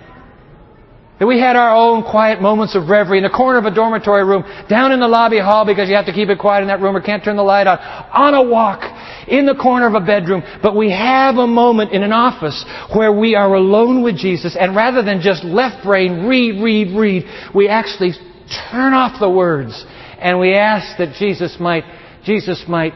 That 1.18 1.26
we 1.26 1.40
had 1.40 1.56
our 1.56 1.74
own 1.74 2.04
quiet 2.04 2.40
moments 2.40 2.76
of 2.76 2.88
reverie 2.88 3.18
in 3.18 3.24
the 3.24 3.30
corner 3.30 3.58
of 3.58 3.64
a 3.64 3.74
dormitory 3.74 4.24
room, 4.24 4.44
down 4.68 4.92
in 4.92 5.00
the 5.00 5.08
lobby 5.08 5.40
hall 5.40 5.66
because 5.66 5.88
you 5.88 5.96
have 5.96 6.06
to 6.06 6.12
keep 6.12 6.28
it 6.28 6.38
quiet 6.38 6.62
in 6.62 6.68
that 6.68 6.80
room 6.80 6.96
or 6.96 7.00
can't 7.00 7.24
turn 7.24 7.36
the 7.36 7.42
light 7.42 7.66
on, 7.66 7.78
on 7.78 8.34
a 8.34 8.42
walk, 8.48 8.82
in 9.26 9.44
the 9.44 9.56
corner 9.56 9.88
of 9.88 9.94
a 9.94 10.06
bedroom. 10.06 10.44
But 10.62 10.76
we 10.76 10.92
have 10.92 11.34
a 11.34 11.46
moment 11.46 11.90
in 11.90 12.04
an 12.04 12.12
office 12.12 12.64
where 12.94 13.12
we 13.12 13.34
are 13.34 13.52
alone 13.52 14.04
with 14.04 14.16
Jesus 14.16 14.56
and 14.58 14.76
rather 14.76 15.02
than 15.02 15.20
just 15.20 15.42
left 15.42 15.84
brain, 15.84 16.24
read, 16.26 16.62
read, 16.62 16.96
read, 16.96 17.24
we 17.52 17.68
actually 17.68 18.12
turn 18.70 18.94
off 18.94 19.18
the 19.18 19.28
words 19.28 19.84
and 20.20 20.38
we 20.38 20.54
ask 20.54 20.98
that 20.98 21.16
Jesus 21.18 21.56
might 21.58 21.82
Jesus 22.24 22.64
might 22.68 22.92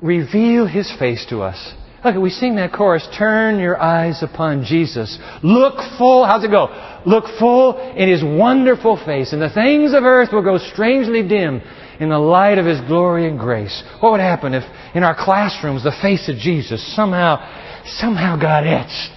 reveal 0.00 0.66
His 0.66 0.92
face 0.98 1.26
to 1.30 1.42
us. 1.42 1.74
Look, 2.04 2.16
we 2.16 2.30
sing 2.30 2.56
that 2.56 2.72
chorus, 2.72 3.06
turn 3.16 3.60
your 3.60 3.80
eyes 3.80 4.22
upon 4.22 4.64
Jesus. 4.64 5.18
Look 5.42 5.74
full, 5.98 6.26
how's 6.26 6.42
it 6.42 6.50
go? 6.50 6.66
Look 7.06 7.24
full 7.38 7.78
in 7.94 8.08
His 8.08 8.24
wonderful 8.24 8.96
face, 9.04 9.32
and 9.32 9.40
the 9.40 9.50
things 9.50 9.94
of 9.94 10.02
earth 10.02 10.30
will 10.32 10.42
go 10.42 10.58
strangely 10.58 11.26
dim 11.26 11.60
in 12.00 12.08
the 12.08 12.18
light 12.18 12.58
of 12.58 12.66
His 12.66 12.80
glory 12.82 13.28
and 13.28 13.38
grace. 13.38 13.84
What 14.00 14.12
would 14.12 14.20
happen 14.20 14.52
if 14.52 14.64
in 14.96 15.04
our 15.04 15.14
classrooms 15.14 15.84
the 15.84 15.96
face 16.02 16.28
of 16.28 16.36
Jesus 16.36 16.84
somehow, 16.96 17.84
somehow 17.84 18.36
got 18.36 18.66
etched? 18.66 19.10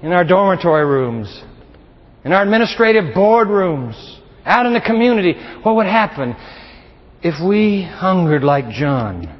In 0.00 0.12
our 0.12 0.24
dormitory 0.24 0.86
rooms, 0.86 1.42
in 2.24 2.32
our 2.32 2.44
administrative 2.44 3.14
board 3.14 3.48
rooms, 3.48 4.20
out 4.44 4.64
in 4.64 4.72
the 4.72 4.80
community, 4.80 5.34
what 5.64 5.74
would 5.74 5.86
happen 5.86 6.36
if 7.20 7.34
we 7.44 7.82
hungered 7.82 8.44
like 8.44 8.70
John? 8.70 9.37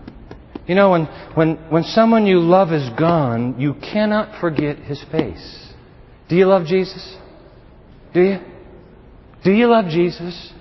You 0.69 0.75
know, 0.75 0.91
when, 0.91 1.07
when, 1.35 1.57
when 1.71 1.83
someone 1.83 2.27
you 2.27 2.41
love 2.41 2.73
is 2.73 2.89
gone, 2.99 3.59
you 3.59 3.75
cannot 3.75 4.39
forget 4.39 4.77
his 4.77 5.03
face. 5.11 5.73
Do 6.29 6.37
you 6.37 6.45
love 6.45 6.67
Jesus? 6.67 7.17
Do 8.13 8.21
you? 8.21 8.39
Do 9.43 9.51
you 9.51 9.67
love 9.67 9.87
Jesus? 9.87 10.53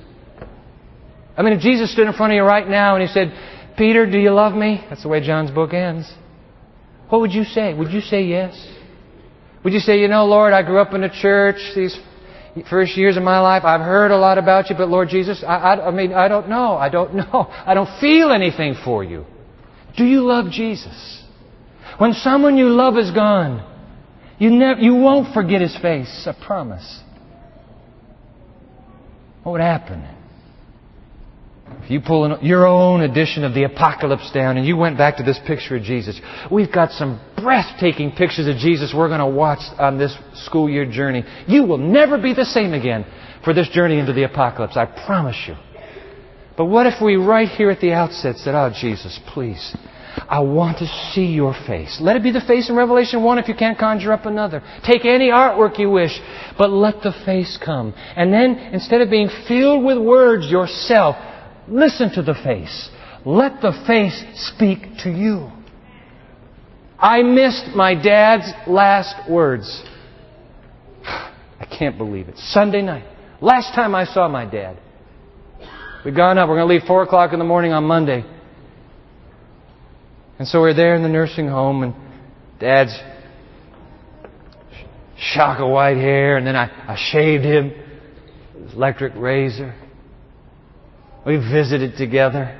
I 1.36 1.43
mean, 1.43 1.54
if 1.54 1.62
Jesus 1.62 1.91
stood 1.91 2.08
in 2.08 2.13
front 2.13 2.32
of 2.32 2.38
you 2.38 2.43
right 2.43 2.67
now 2.67 2.96
and 2.96 3.06
he 3.06 3.13
said, 3.13 3.34
Peter, 3.78 4.10
do 4.10 4.17
you 4.17 4.32
love 4.32 4.54
me? 4.56 4.84
That's 4.89 5.04
the 5.04 5.10
way 5.10 5.20
John's 5.20 5.52
book 5.52 5.74
ends. 5.74 6.12
What 7.10 7.20
would 7.22 7.34
you 7.34 7.43
say? 7.43 7.74
Would 7.74 7.91
you 7.91 8.02
say 8.02 8.24
yes? 8.24 8.56
Would 9.63 9.74
you 9.74 9.80
say, 9.80 10.00
you 10.00 10.08
know, 10.08 10.26
Lord, 10.26 10.54
I 10.54 10.63
grew 10.63 10.80
up 10.80 10.93
in 10.93 11.04
a 11.04 11.22
church 11.22 11.58
these 11.76 11.98
first 12.70 12.96
years 12.96 13.17
of 13.17 13.24
my 13.24 13.39
life. 13.39 13.63
I've 13.65 13.82
heard 13.82 14.12
a 14.12 14.17
lot 14.17 14.38
about 14.38 14.70
you, 14.70 14.78
but 14.78 14.88
Lord 14.88 15.10
Jesus, 15.10 15.43
I, 15.46 15.56
I, 15.56 15.88
I 15.88 15.91
mean, 15.91 16.13
I 16.13 16.30
don't 16.30 16.48
know. 16.48 16.78
I 16.78 16.88
don't 16.88 17.13
know. 17.34 17.48
I 17.50 17.74
don't 17.74 18.00
feel 18.00 18.32
anything 18.32 18.76
for 18.86 19.04
you. 19.04 19.26
Do 19.97 20.05
you 20.05 20.21
love 20.21 20.51
Jesus? 20.51 21.23
When 21.97 22.13
someone 22.13 22.57
you 22.57 22.69
love 22.69 22.97
is 22.97 23.12
gone, 23.12 23.65
you, 24.38 24.51
never, 24.51 24.79
you 24.79 24.95
won't 24.95 25.33
forget 25.33 25.62
his 25.62 25.75
face. 25.81 26.27
I 26.27 26.33
promise. 26.45 27.01
What 29.43 29.53
would 29.53 29.62
happen? 29.62 30.07
If 31.83 31.91
you 31.91 32.01
pull 32.01 32.38
your 32.41 32.67
own 32.67 33.01
edition 33.01 33.43
of 33.43 33.53
the 33.53 33.63
apocalypse 33.63 34.31
down 34.31 34.57
and 34.57 34.65
you 34.65 34.77
went 34.77 34.97
back 34.97 35.17
to 35.17 35.23
this 35.23 35.39
picture 35.47 35.77
of 35.77 35.83
Jesus, 35.83 36.19
we've 36.51 36.71
got 36.71 36.91
some 36.91 37.19
breathtaking 37.41 38.12
pictures 38.12 38.47
of 38.47 38.57
Jesus 38.57 38.93
we're 38.95 39.07
going 39.07 39.19
to 39.19 39.25
watch 39.25 39.60
on 39.79 39.97
this 39.97 40.15
school 40.33 40.69
year 40.69 40.89
journey. 40.89 41.23
You 41.47 41.63
will 41.63 41.77
never 41.77 42.17
be 42.17 42.33
the 42.33 42.45
same 42.45 42.73
again 42.73 43.05
for 43.43 43.53
this 43.53 43.69
journey 43.69 43.99
into 43.99 44.13
the 44.13 44.23
apocalypse. 44.23 44.77
I 44.77 44.86
promise 44.86 45.38
you. 45.47 45.55
But 46.58 46.65
what 46.65 46.88
if 46.88 47.00
we 47.02 47.15
right 47.15 47.48
here 47.48 47.70
at 47.70 47.80
the 47.80 47.93
outset 47.93 48.38
said, 48.38 48.56
Oh, 48.56 48.74
Jesus, 48.74 49.20
please, 49.28 49.76
I 50.28 50.39
want 50.39 50.80
to 50.80 50.88
see 51.13 51.28
your 51.28 51.54
face. 51.67 52.00
Let 52.02 52.15
it 52.15 52.24
be 52.24 52.32
the 52.32 52.41
face 52.41 52.70
in 52.70 52.76
Revelation 52.76 53.24
1 53.24 53.38
if 53.38 53.48
you 53.48 53.54
can't 53.54 53.78
conjure 53.78 54.12
up 54.12 54.26
another. 54.26 54.63
Take 54.84 55.06
any 55.06 55.30
artwork 55.30 55.78
you 55.78 55.91
wish, 55.91 56.20
but 56.58 56.72
let 56.72 57.04
the 57.04 57.13
face 57.24 57.60
come. 57.63 57.93
And 58.15 58.34
then, 58.34 58.58
instead 58.74 59.02
of 59.02 59.12
being 59.12 59.30
filled 59.48 59.86
with 59.86 60.00
words 60.00 60.48
yourself, 60.48 61.15
listen 61.67 62.12
to 62.15 62.24
the 62.24 62.34
face. 62.34 62.89
Let 63.24 63.62
the 63.62 63.74
face 63.86 64.24
speak 64.34 64.80
to 65.04 65.12
you. 65.12 65.52
I 66.98 67.22
missed 67.22 67.76
my 67.76 67.93
dad's 67.93 68.52
last 68.67 69.30
words. 69.30 69.84
I 71.04 71.65
can't 71.78 72.00
believe 72.00 72.30
it. 72.30 72.38
Sunday 72.38 72.82
night. 72.82 73.06
Last 73.41 73.76
time 73.76 73.93
I 73.93 74.06
saw 74.06 74.28
my 74.28 74.46
dad. 74.46 74.80
We've 76.08 76.15
gone 76.15 76.38
up. 76.38 76.48
We're 76.48 76.56
going 76.56 76.70
to 76.70 76.74
leave 76.74 76.88
4 76.88 77.04
o'clock 77.04 77.34
in 77.34 77.39
the 77.39 77.43
morning 77.43 77.74
on 77.74 77.84
Monday. 77.84 78.24
And 80.39 80.48
so 80.48 80.62
we're 80.62 80.74
there 80.74 80.96
in 80.96 81.04
the 81.04 81.10
nursing 81.10 81.50
home, 81.50 81.84
and 81.84 81.93
Dad's 82.62 82.98
shock 85.17 85.60
of 85.60 85.70
white 85.70 85.98
hair, 85.98 86.38
and 86.38 86.48
then 86.48 86.56
I, 86.56 86.93
I 86.93 86.96
shaved 87.12 87.43
him 87.43 87.74
with 88.56 88.72
electric 88.72 89.15
razor. 89.17 89.76
We 91.26 91.36
visited 91.36 91.98
together, 91.98 92.58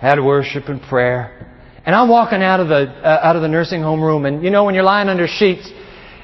had 0.00 0.20
worship 0.20 0.68
and 0.68 0.80
prayer. 0.80 1.52
And 1.84 1.96
I'm 1.96 2.08
walking 2.08 2.40
out 2.40 2.60
of 2.60 2.68
the 2.68 2.88
uh, 2.88 3.20
out 3.20 3.34
of 3.34 3.42
the 3.42 3.48
nursing 3.48 3.82
home 3.82 4.00
room, 4.00 4.26
and 4.26 4.44
you 4.44 4.50
know 4.50 4.62
when 4.62 4.76
you're 4.76 4.84
lying 4.84 5.08
under 5.08 5.26
sheets 5.26 5.68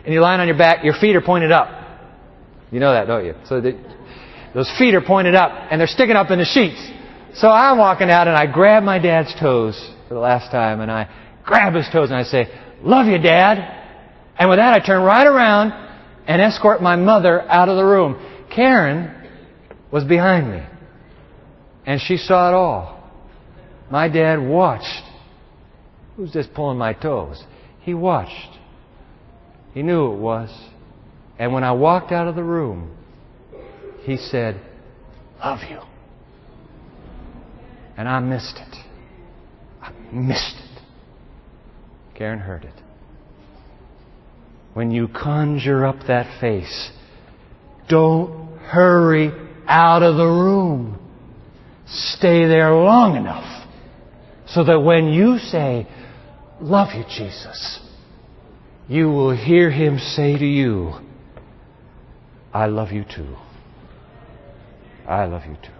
and 0.05 0.15
you're 0.15 0.23
lying 0.23 0.41
on 0.41 0.47
your 0.47 0.57
back, 0.57 0.85
your 0.85 0.95
feet 0.95 1.17
are 1.17 1.23
pointed 1.23 1.51
up. 1.51 1.71
You 2.71 2.79
know 2.79 2.93
that, 2.93 3.09
don't 3.09 3.25
you? 3.25 3.35
So 3.47 3.61
those 4.57 4.73
feet 4.79 4.95
are 4.95 5.03
pointed 5.03 5.35
up, 5.35 5.53
and 5.71 5.79
they're 5.79 5.87
sticking 5.87 6.16
up 6.16 6.31
in 6.31 6.38
the 6.38 6.47
sheets. 6.47 6.83
So 7.35 7.49
I'm 7.49 7.77
walking 7.77 8.09
out, 8.09 8.27
and 8.27 8.35
I 8.35 8.51
grab 8.51 8.83
my 8.83 8.99
dad's 8.99 9.38
toes 9.38 9.79
for 10.09 10.14
the 10.14 10.21
last 10.21 10.51
time, 10.51 10.81
and 10.81 10.90
I 10.90 11.11
grab 11.45 11.75
his 11.75 11.87
toes 11.92 12.09
and 12.09 12.19
I 12.19 12.23
say, 12.23 12.49
Love 12.81 13.07
you, 13.07 13.19
Dad. 13.19 13.59
And 14.38 14.49
with 14.49 14.59
that, 14.59 14.73
I 14.73 14.85
turn 14.85 15.03
right 15.03 15.27
around 15.27 15.73
and 16.27 16.40
escort 16.40 16.81
my 16.81 16.97
mother 16.97 17.42
out 17.42 17.69
of 17.69 17.77
the 17.77 17.85
room. 17.85 18.16
Karen 18.51 19.29
was 19.92 20.05
behind 20.05 20.51
me, 20.51 20.62
and 21.85 22.01
she 22.01 22.16
saw 22.16 22.49
it 22.49 22.55
all. 22.55 23.12
My 23.90 24.09
dad 24.09 24.37
watched. 24.37 25.05
Who's 26.16 26.33
this 26.33 26.47
pulling 26.55 26.79
my 26.79 26.95
toes? 26.95 27.45
He 27.81 27.92
watched. 27.92 28.59
He 29.75 29.83
knew 29.83 30.14
it 30.14 30.16
was. 30.16 30.49
And 31.38 31.53
when 31.53 31.62
I 31.62 31.73
walked 31.73 32.11
out 32.11 32.27
of 32.27 32.37
the 32.37 32.42
room, 32.42 32.96
he 34.07 34.16
said, 34.16 34.61
Love 35.40 35.61
you. 35.69 35.81
And 37.99 38.09
I 38.09 38.21
missed 38.21 38.57
it 38.57 38.77
I 39.87 39.92
missed 40.12 40.57
it. 40.57 40.83
Karen 42.16 42.38
heard 42.38 42.64
it. 42.64 42.75
When 44.75 44.90
you 44.90 45.09
conjure 45.09 45.87
up 45.87 46.07
that 46.09 46.40
face, 46.40 46.90
don't 47.88 48.59
hurry 48.59 49.31
out 49.66 50.03
of 50.03 50.16
the 50.16 50.27
room. 50.27 50.99
Stay 51.87 52.47
there 52.47 52.75
long 52.75 53.16
enough 53.16 53.69
so 54.49 54.64
that 54.64 54.81
when 54.81 55.09
you 55.09 55.38
say, 55.38 55.87
Love 56.61 56.88
you, 56.95 57.05
Jesus, 57.05 57.81
you 58.88 59.09
will 59.09 59.37
hear 59.37 59.71
him 59.71 59.99
say 59.99 60.38
to 60.38 60.47
you, 60.47 60.95
I 62.53 62.66
love 62.66 62.92
you 62.92 63.05
too. 63.05 63.37
I 65.09 65.25
love 65.27 65.47
you 65.47 65.57
too. 65.62 65.76